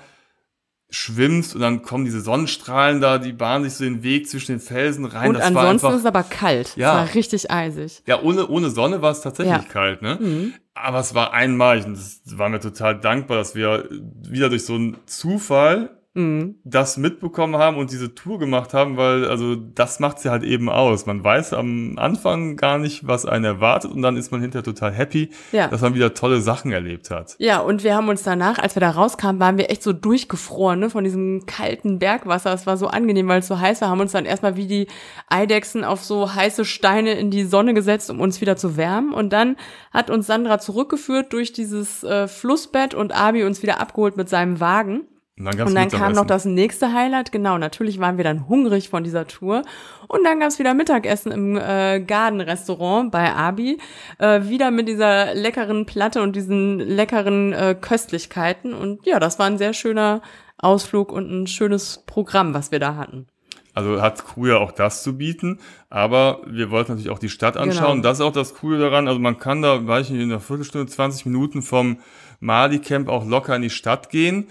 [0.89, 4.59] schwimmst und dann kommen diese Sonnenstrahlen da, die bahnen sich so den Weg zwischen den
[4.61, 5.29] Felsen rein.
[5.29, 6.77] Und das war ansonsten einfach, ist es aber kalt.
[6.77, 6.91] Ja.
[7.03, 8.03] Es war richtig eisig.
[8.05, 9.61] ja, ohne, ohne Sonne war es tatsächlich Ja.
[9.61, 9.67] Mhm.
[9.69, 10.53] kalt, ne?
[10.73, 13.89] Aber es war einmalig und das war mir total dankbar, dass wir
[14.29, 16.55] wieder durch so einen Zufall Mhm.
[16.63, 20.67] das mitbekommen haben und diese Tour gemacht haben, weil also das macht sie halt eben
[20.69, 21.05] aus.
[21.05, 24.91] Man weiß am Anfang gar nicht, was einen erwartet und dann ist man hinterher total
[24.91, 25.67] happy, Ja.
[25.67, 27.35] dass man wieder tolle Sachen erlebt hat.
[27.37, 30.79] Ja, und wir haben uns danach, als wir da rauskamen, waren wir echt so durchgefroren,
[30.79, 32.51] ne, von diesem kalten Bergwasser.
[32.53, 34.87] Es war so angenehm, weil es so heiß war, haben uns dann erstmal wie die
[35.29, 39.13] Eidechsen auf so heiße Steine in die Sonne gesetzt, um uns wieder zu wärmen.
[39.13, 39.55] Und dann
[39.93, 44.59] hat uns Sandra zurückgeführt durch dieses äh, Flussbett und Abi uns wieder abgeholt mit seinem
[44.59, 45.01] Wagen.
[45.37, 47.31] Und dann, Und dann kam noch das nächste Highlight.
[47.31, 49.61] Genau, natürlich waren wir dann hungrig von dieser Tour.
[50.07, 53.77] Und dann gab's wieder Mittagessen im äh, Garden-Restaurant bei Abi.
[54.17, 58.73] Äh, wieder mit dieser leckeren Platte und diesen leckeren äh, Köstlichkeiten.
[58.73, 60.21] Und ja, das war ein sehr schöner
[60.57, 63.27] Ausflug und ein schönes Programm, was wir da hatten.
[63.75, 65.59] Also hat Crew ja auch das zu bieten,
[65.91, 67.97] aber wir wollten natürlich auch die Stadt anschauen.
[67.97, 68.03] Genau.
[68.09, 69.07] Das ist auch das Coole daran.
[69.07, 71.99] Also man kann da, weiß ich nicht, in einer Viertelstunde, 20 Minuten vom
[72.39, 74.47] Mali Camp auch locker in die Stadt gehen.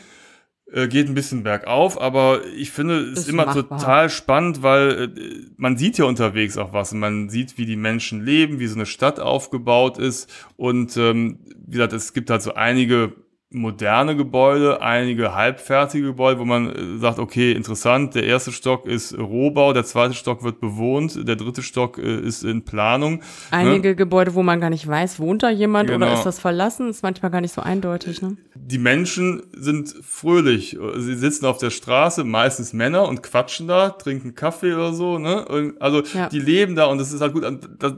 [0.73, 3.79] Äh, geht ein bisschen bergauf, aber ich finde es Ist immer machbar.
[3.79, 7.77] total spannend, weil äh, man sieht ja unterwegs auch was und man sieht, wie die
[7.77, 12.43] Menschen leben, wie so eine Stadt aufgebaut ist und ähm, wie gesagt, es gibt halt
[12.43, 13.13] so einige
[13.51, 19.17] moderne Gebäude, einige halbfertige Gebäude, wo man äh, sagt, okay, interessant, der erste Stock ist
[19.17, 23.23] Rohbau, der zweite Stock wird bewohnt, der dritte Stock äh, ist in Planung.
[23.53, 26.13] Einige Gebäude, wo man gar nicht weiß, wohnt da jemand oder Genau.
[26.19, 28.21] ist das verlassen, ist manchmal gar nicht so eindeutig.
[28.21, 28.37] Ne?
[28.57, 30.77] Die Menschen sind fröhlich.
[30.97, 35.19] Sie sitzen auf der Straße, meistens Männer, und quatschen da, trinken Kaffee oder so.
[35.19, 35.47] Ne?
[35.47, 36.29] Und also Ja.
[36.29, 37.45] die leben da und das ist halt gut.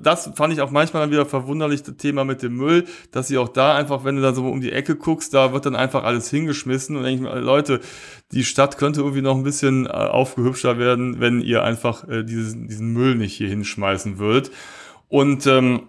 [0.02, 3.38] Das fand ich auch manchmal dann wieder verwunderlich, das Thema mit dem Müll, dass sie
[3.38, 6.04] auch da einfach, wenn du da so um die Ecke guckst, da wird dann einfach
[6.04, 7.80] alles hingeschmissen und denke ich mir, Leute,
[8.32, 12.66] die Stadt könnte irgendwie noch ein bisschen äh, aufgehübschter werden, wenn ihr einfach äh, diesen,
[12.66, 14.50] diesen Müll nicht hier hinschmeißen würdet.
[15.08, 15.88] Und ähm,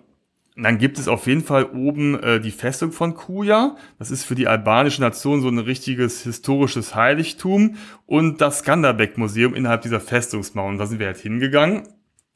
[0.56, 3.76] dann gibt es auf jeden Fall oben äh, die Festung von Kuja.
[3.98, 7.76] Das ist für die albanische Nation so ein richtiges historisches Heiligtum.
[8.06, 10.78] Und das Skanderbeg-Museum innerhalb dieser Festungsmauern.
[10.78, 11.88] Da sind wir halt hingegangen.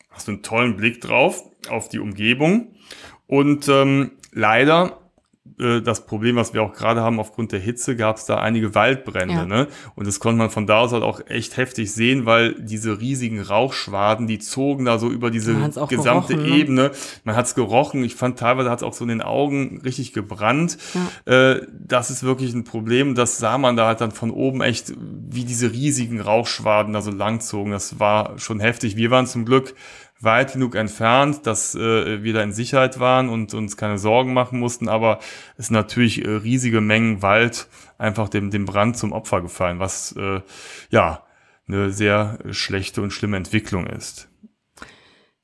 [0.10, 2.76] Hast du einen tollen Blick drauf, auf die Umgebung.
[3.28, 5.03] Und ähm, leider
[5.60, 8.76] äh, das Problem, was wir auch gerade haben, aufgrund der Hitze, gab es da einige
[8.76, 9.34] Waldbrände.
[9.34, 9.46] Ja.
[9.46, 9.68] Ne?
[9.96, 13.42] Und das konnte man von da aus halt auch echt heftig sehen, weil diese riesigen
[13.42, 16.58] Rauchschwaden, die zogen da so über diese Man hat's gesamte gerochen, ne?
[16.58, 16.92] Ebene.
[17.24, 18.04] Man hat es gerochen.
[18.04, 20.78] Ich fand teilweise hat es auch so in den Augen richtig gebrannt.
[21.26, 23.14] Äh, das ist wirklich ein Problem.
[23.16, 27.12] Das sah man da halt dann von oben echt, wie diese riesigen Rauchschwaden da so
[27.12, 27.72] lang zogen.
[27.72, 28.96] Das war schon heftig.
[28.96, 29.76] Wir waren zum Glück
[30.24, 34.60] weit genug entfernt, dass äh, wir da in Sicherheit waren und uns keine Sorgen machen
[34.60, 35.20] mussten, aber
[35.58, 37.68] es sind natürlich äh, riesige Mengen Wald
[37.98, 40.42] einfach dem, dem Brand zum Opfer gefallen, was äh,
[40.90, 41.24] ja
[41.68, 44.28] eine sehr schlechte und schlimme Entwicklung ist.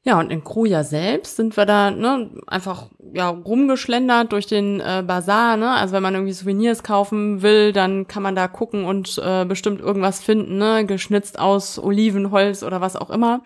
[0.03, 5.03] Ja, und in Kruja selbst sind wir da ne, einfach ja, rumgeschlendert durch den äh,
[5.05, 5.57] Bazar.
[5.57, 5.71] Ne?
[5.71, 9.81] Also wenn man irgendwie Souvenirs kaufen will, dann kann man da gucken und äh, bestimmt
[9.81, 10.85] irgendwas finden, ne?
[10.85, 13.41] geschnitzt aus Olivenholz oder was auch immer.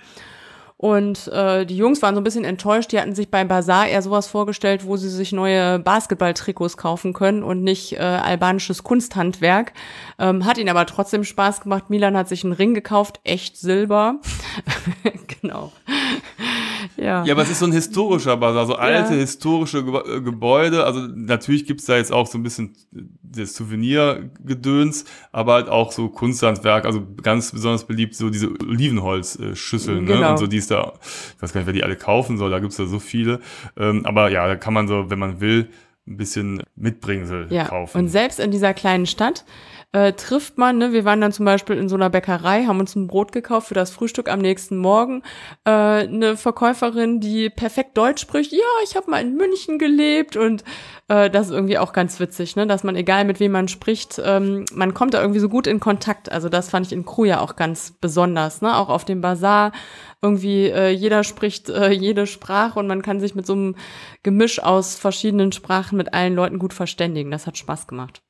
[0.84, 2.92] Und äh, die Jungs waren so ein bisschen enttäuscht.
[2.92, 7.42] Die hatten sich beim Bazar eher sowas vorgestellt, wo sie sich neue Basketballtrikots kaufen können
[7.42, 9.72] und nicht äh, albanisches Kunsthandwerk.
[10.20, 11.90] Ähm, hat ihnen aber trotzdem Spaß gemacht.
[11.90, 14.20] Milan hat sich einen Ring gekauft, echt Silber.
[15.42, 15.72] genau.
[16.98, 17.24] Ja.
[17.24, 19.20] ja, aber es ist so ein historischer Bazar, so alte ja.
[19.20, 20.84] historische äh, Gebäude.
[20.84, 22.76] Also natürlich gibt's da jetzt auch so ein bisschen
[23.24, 30.20] das Souvenirgedöns, aber halt auch so Kunsthandwerk, also ganz besonders beliebt so diese Olivenholzschüsseln genau.
[30.20, 30.30] ne?
[30.32, 30.94] und so, die ist da,
[31.36, 33.40] ich weiß gar nicht, wer die alle kaufen soll, da gibt's da so viele.
[33.78, 35.70] Ähm, aber ja, da kann man so, wenn man will,
[36.06, 37.66] ein bisschen Mitbringsel ja.
[37.66, 37.98] kaufen.
[37.98, 39.46] Und selbst in dieser kleinen Stadt
[39.94, 42.96] äh, trifft man, ne, wir waren dann zum Beispiel in so einer Bäckerei, haben uns
[42.96, 45.22] ein Brot gekauft für das Frühstück am nächsten Morgen.
[45.66, 50.64] Äh, eine Verkäuferin, die perfekt Deutsch spricht, ja, ich habe mal in München gelebt und
[51.10, 54.20] äh, das ist irgendwie auch ganz witzig, ne, dass man, egal mit wem man spricht,
[54.26, 56.32] ähm, man kommt da irgendwie so gut in Kontakt.
[56.32, 59.72] Also das fand ich in Kruja auch ganz besonders, ne, auch auf dem Bazar
[60.24, 63.76] irgendwie äh, jeder spricht äh, jede Sprache und man kann sich mit so einem
[64.24, 67.30] Gemisch aus verschiedenen Sprachen mit allen Leuten gut verständigen.
[67.30, 68.24] Das hat Spaß gemacht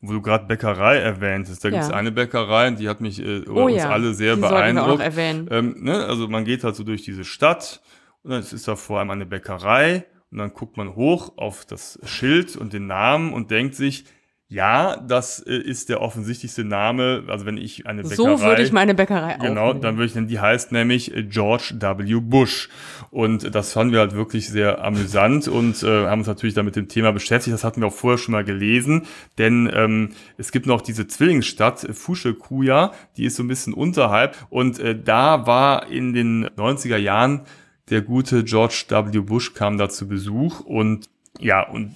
[0.00, 1.64] wo du gerade Bäckerei erwähntest.
[1.64, 1.74] Da ja.
[1.74, 3.90] gibt es eine Bäckerei, die hat mich äh, oh, uns ja.
[3.90, 5.02] alle sehr die beeindruckt.
[5.16, 6.04] Ähm, ne?
[6.04, 7.82] Also man geht halt so durch diese Stadt
[8.22, 11.98] und dann ist da vor allem eine Bäckerei und dann guckt man hoch auf das
[12.04, 14.04] Schild und den Namen und denkt sich,
[14.50, 17.24] ja, das äh, ist der offensichtlichste Name.
[17.28, 18.16] Also wenn ich eine Bäckerei.
[18.16, 19.82] So würde ich meine Bäckerei Genau, aufnehmen.
[19.82, 22.20] dann würde ich nennen, die heißt nämlich äh, George W.
[22.20, 22.70] Bush.
[23.10, 26.88] Und das fanden wir halt wirklich sehr amüsant und äh, haben uns natürlich damit dem
[26.88, 27.52] Thema beschäftigt.
[27.52, 29.02] Das hatten wir auch vorher schon mal gelesen,
[29.36, 34.34] denn ähm, es gibt noch diese Zwillingsstadt Fushekuya, die ist so ein bisschen unterhalb.
[34.48, 37.42] Und äh, da war in den 90er Jahren
[37.90, 39.20] der gute George W.
[39.20, 41.92] Bush kam da zu Besuch und ja, und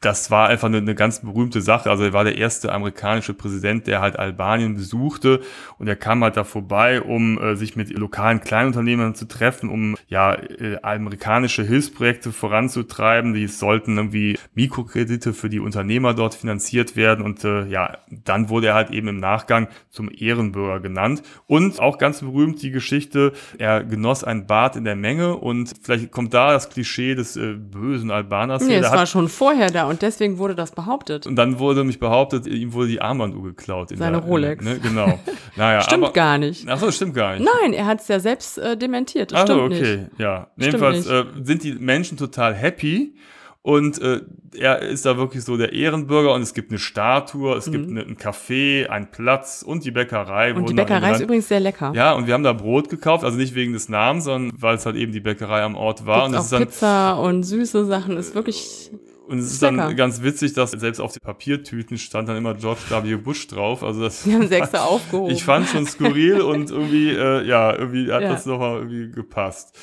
[0.00, 1.90] das war einfach eine, eine ganz berühmte Sache.
[1.90, 5.40] Also er war der erste amerikanische Präsident, der halt Albanien besuchte
[5.78, 9.96] und er kam halt da vorbei, um äh, sich mit lokalen Kleinunternehmern zu treffen, um
[10.06, 13.34] ja äh, amerikanische Hilfsprojekte voranzutreiben.
[13.34, 18.68] Die sollten irgendwie Mikrokredite für die Unternehmer dort finanziert werden und äh, ja, dann wurde
[18.68, 23.82] er halt eben im Nachgang zum Ehrenbürger genannt und auch ganz berühmt die Geschichte, er
[23.82, 28.12] genoss ein Bad in der Menge und vielleicht kommt da das Klischee des äh, bösen
[28.12, 28.62] Albaners.
[28.62, 31.26] Nee, es war schon vorher und deswegen wurde das behauptet.
[31.26, 33.90] Und dann wurde mich behauptet, ihm wurde die Armbanduhr geklaut.
[33.90, 34.64] Seine der, Rolex.
[34.64, 35.18] Ne, genau.
[35.56, 36.68] Naja, stimmt aber, gar nicht.
[36.68, 37.48] Achso, stimmt gar nicht.
[37.62, 39.32] Nein, er hat es ja selbst äh, dementiert.
[39.32, 40.18] Das Achso, okay, nicht.
[40.18, 40.48] ja.
[40.56, 43.14] Jedenfalls äh, sind die Menschen total happy.
[43.62, 44.20] Und äh,
[44.56, 47.72] er ist da wirklich so der Ehrenbürger und es gibt eine Statue, es mhm.
[47.72, 50.54] gibt eine, ein Café, einen Platz und die Bäckerei.
[50.54, 51.92] Und die Bäckerei ist übrigens sehr lecker.
[51.94, 54.86] Ja, und wir haben da Brot gekauft, also nicht wegen des Namens, sondern weil es
[54.86, 56.28] halt eben die Bäckerei am Ort war.
[56.28, 58.90] Gibt's und auch ist dann, Pizza und süße Sachen, ist wirklich
[59.28, 62.80] und es ist dann ganz witzig, dass selbst auf den Papiertüten stand dann immer George
[62.88, 63.16] W.
[63.16, 63.82] Bush drauf.
[63.82, 65.32] Also das Die haben extra aufgehoben.
[65.32, 68.30] Ich fand schon skurril und irgendwie, äh, ja, irgendwie hat ja.
[68.30, 69.76] das nochmal irgendwie gepasst.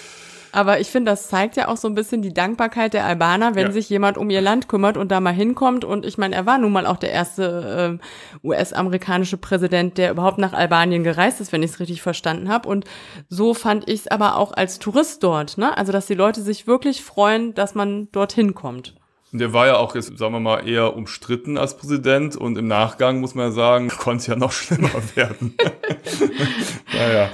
[0.52, 3.68] Aber ich finde, das zeigt ja auch so ein bisschen die Dankbarkeit der Albaner, wenn
[3.68, 3.72] ja.
[3.74, 5.84] sich jemand um ihr Land kümmert und da mal hinkommt.
[5.84, 10.38] Und ich meine, er war nun mal auch der erste äh, US-amerikanische Präsident, der überhaupt
[10.38, 12.70] nach Albanien gereist ist, wenn ich es richtig verstanden habe.
[12.70, 12.86] Und
[13.28, 15.58] so fand ich es aber auch als Tourist dort.
[15.58, 15.78] Ne?
[15.78, 18.96] Also, dass die Leute sich wirklich freuen, dass man dorthin kommt.
[19.38, 23.20] Der war ja auch jetzt, sagen wir mal, eher umstritten als Präsident und im Nachgang
[23.20, 25.56] muss man ja sagen, konnte es ja noch schlimmer werden.
[26.94, 27.30] naja.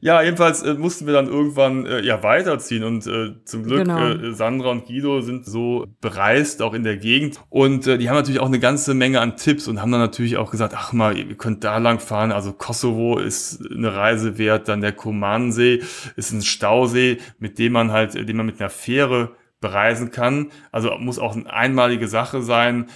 [0.00, 4.08] Ja, jedenfalls äh, mussten wir dann irgendwann äh, ja weiterziehen und äh, zum Glück genau.
[4.08, 8.16] äh, Sandra und Guido sind so bereist, auch in der Gegend und äh, die haben
[8.16, 11.16] natürlich auch eine ganze Menge an Tipps und haben dann natürlich auch gesagt, ach mal,
[11.16, 15.82] ihr könnt da lang fahren, also Kosovo ist eine Reise wert, dann der Komansee
[16.16, 20.50] ist ein Stausee, mit dem man halt, den man mit einer Fähre bereisen kann.
[20.72, 22.86] Also muss auch eine einmalige Sache sein.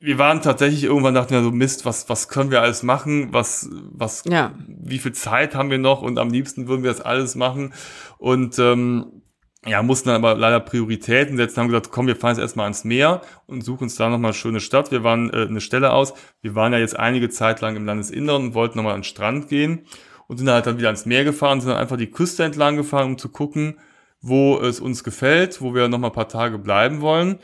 [0.00, 3.32] Wir waren tatsächlich irgendwann dachten wir so Mist, was was können wir alles machen?
[3.32, 4.52] Was was ja.
[4.68, 6.02] wie viel Zeit haben wir noch?
[6.02, 7.72] Und am liebsten würden wir das alles machen
[8.18, 9.22] und ähm,
[9.66, 12.84] ja, mussten dann aber leider Prioritäten setzen, haben gesagt, komm, wir fahren jetzt erstmal ans
[12.84, 14.90] Meer und suchen uns da nochmal eine schöne Stadt.
[14.90, 16.12] Wir waren äh, eine Stelle aus.
[16.42, 19.48] Wir waren ja jetzt einige Zeit lang im Landesinneren und wollten nochmal an den Strand
[19.48, 19.86] gehen
[20.26, 23.06] und sind halt dann wieder ans Meer gefahren, sind dann einfach die Küste entlang gefahren,
[23.06, 23.78] um zu gucken,
[24.26, 27.38] wo es uns gefällt, wo wir noch mal ein paar Tage bleiben wollen.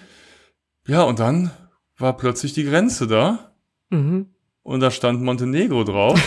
[0.86, 1.50] Ja, und dann
[1.98, 3.52] war plötzlich die Grenze da.
[3.90, 4.30] Mhm.
[4.62, 6.20] Und da stand Montenegro drauf.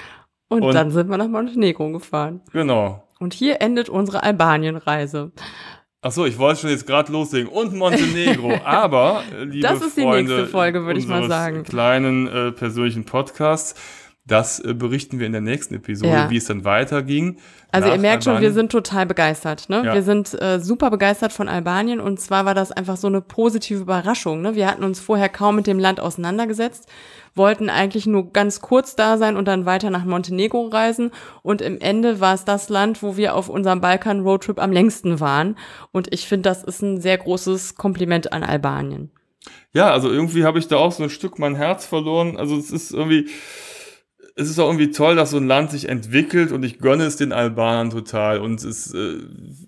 [0.48, 2.42] und, und, dann sind wir nach Montenegro gefahren.
[2.52, 3.08] Genau.
[3.18, 5.32] Und hier endet unsere Albanien-Reise.
[6.02, 7.50] Ach so, ich wollte schon jetzt gerade loslegen.
[7.50, 8.52] Und Montenegro.
[8.64, 11.62] Aber, liebe Das ist die Freunde nächste Folge, würde ich mal sagen.
[11.64, 13.74] kleinen äh, persönlichen Podcasts
[14.28, 16.30] Das äh, berichten wir in der nächsten Episode, Ja.
[16.30, 17.36] wie es dann weiterging.
[17.70, 18.54] Also ihr merkt schon, wir Albanien.
[18.54, 19.68] sind total begeistert.
[19.68, 19.82] Ne?
[19.84, 19.94] Ja.
[19.94, 23.80] Wir sind äh, super begeistert von Albanien und zwar war das einfach so eine positive
[23.80, 24.40] Überraschung.
[24.42, 24.54] Ne?
[24.56, 26.88] Wir hatten uns vorher kaum mit dem Land auseinandergesetzt,
[27.36, 31.12] wollten eigentlich nur ganz kurz da sein und dann weiter nach Montenegro reisen
[31.42, 35.56] und im Ende war es das Land, wo wir auf unserem Balkan-Roadtrip am längsten waren
[35.92, 39.10] und ich finde, das ist ein sehr großes Kompliment an Albanien.
[39.72, 42.36] Ja, also irgendwie habe ich da auch so ein Stück mein Herz verloren.
[42.36, 43.28] Also es ist irgendwie,
[44.38, 47.16] es ist auch irgendwie toll, dass so ein Land sich entwickelt und ich gönne es
[47.16, 48.38] den Albanern total.
[48.40, 49.18] Und es, äh,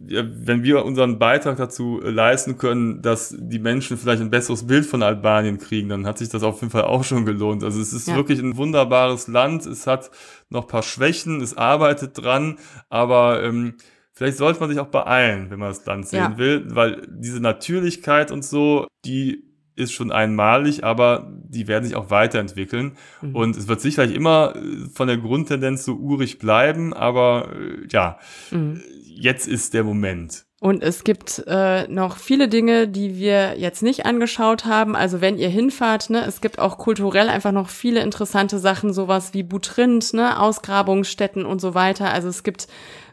[0.07, 4.67] ja, wenn wir unseren Beitrag dazu äh, leisten können, dass die Menschen vielleicht ein besseres
[4.67, 7.65] Bild von Albanien kriegen, dann hat sich das auf jeden Fall auch schon gelohnt.
[7.65, 8.17] Also es ist Ja.
[8.17, 9.65] wirklich ein wunderbares Land.
[9.65, 10.11] Es hat
[10.51, 12.59] noch ein paar Schwächen, es arbeitet dran,
[12.91, 13.77] aber ähm,
[14.13, 16.37] vielleicht sollte man sich auch beeilen, wenn man das Land sehen Ja.
[16.39, 19.48] will, weil diese Natürlichkeit und so, die
[19.79, 22.93] ist schon einmalig, aber die werden sich auch weiterentwickeln.
[23.23, 23.35] Mhm.
[23.35, 28.19] Und es wird sicherlich immer äh, von der Grundtendenz so urig bleiben, aber äh, ja,
[28.51, 28.83] Mhm.
[29.05, 30.45] jetzt ist der Moment.
[30.61, 34.97] Und es gibt äh, noch viele Dinge, die wir jetzt nicht angeschaut haben.
[34.97, 39.35] Also wenn ihr hinfahrt, ne, es gibt auch kulturell einfach noch viele interessante Sachen, sowas
[39.35, 42.13] wie Butrint, ne, Ausgrabungsstätten und so weiter.
[42.13, 42.67] Also es gibt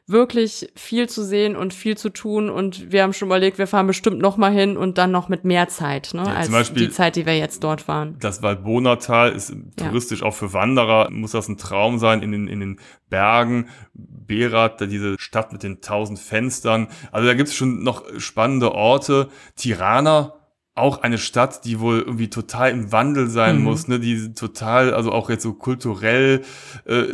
[0.08, 3.88] wirklich viel zu sehen und viel zu tun und wir haben schon überlegt, wir fahren
[3.88, 6.93] bestimmt noch mal hin und dann noch mit mehr Zeit, ne, Ja, als Beispiel- die
[6.93, 8.16] Zeit, die wir jetzt dort waren.
[8.20, 9.49] Das Valbonatal ist
[9.80, 9.88] Ja.
[9.88, 12.80] touristisch auch für Wanderer, muss das ein Traum sein in den, in den
[13.10, 13.68] Bergen.
[13.93, 16.88] Berat, diese Stadt mit den tausend Fenstern.
[17.12, 19.30] Also da gibt es schon noch spannende Orte.
[19.56, 20.34] Tirana,
[20.76, 23.63] auch eine Stadt, die wohl irgendwie total im Wandel sein Mhm.
[23.63, 26.41] muss, ne, die total, also auch jetzt so kulturell
[26.86, 27.05] äh,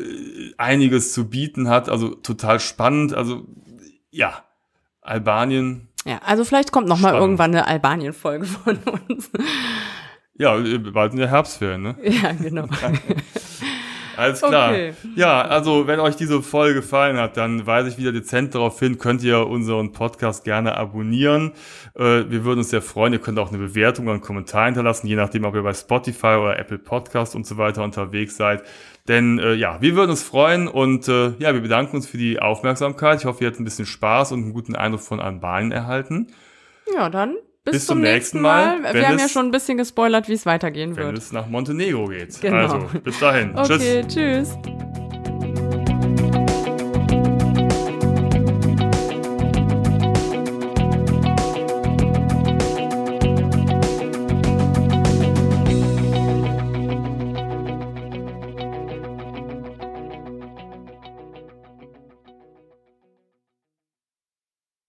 [0.57, 3.13] einiges zu bieten hat, also total spannend.
[3.13, 3.45] Also
[4.09, 4.43] ja,
[5.01, 7.21] Albanien, Ja, also vielleicht kommt noch mal Spannend.
[7.23, 9.29] irgendwann eine Albanien-Folge von uns.
[10.35, 10.55] ja,
[10.91, 11.95] bald in der Herbstferien, ne?
[12.03, 12.65] ja, genau.
[14.21, 14.69] Alles klar.
[14.69, 14.93] Okay.
[15.15, 18.97] Ja, also wenn euch diese Folge gefallen hat, dann weise ich wieder dezent darauf hin,
[18.99, 21.53] könnt ihr unseren Podcast gerne abonnieren.
[21.95, 23.13] Äh, wir würden uns sehr freuen.
[23.13, 26.37] Ihr könnt auch eine Bewertung oder einen Kommentar hinterlassen, je nachdem, ob ihr bei Spotify
[26.39, 28.63] oder Apple Podcast und so weiter unterwegs seid.
[29.07, 32.39] Denn äh, ja, wir würden uns freuen und äh, ja, wir bedanken uns für die
[32.39, 33.19] Aufmerksamkeit.
[33.19, 36.27] Ich hoffe, ihr hattet ein bisschen Spaß und einen guten Eindruck von Albanien erhalten.
[36.93, 38.79] Ja, dann bis, Bis zum, zum nächsten Mal.
[38.79, 41.17] Mal, Wir wenn haben ja es- schon ein bisschen gespoilert, wie es weitergehen Wenn wird.
[41.19, 42.39] es nach Montenegro geht.
[42.41, 42.57] Genau.
[42.57, 43.53] Also, bis dahin.
[43.55, 43.69] Tschüss.
[43.81, 44.57] Okay, tschüss.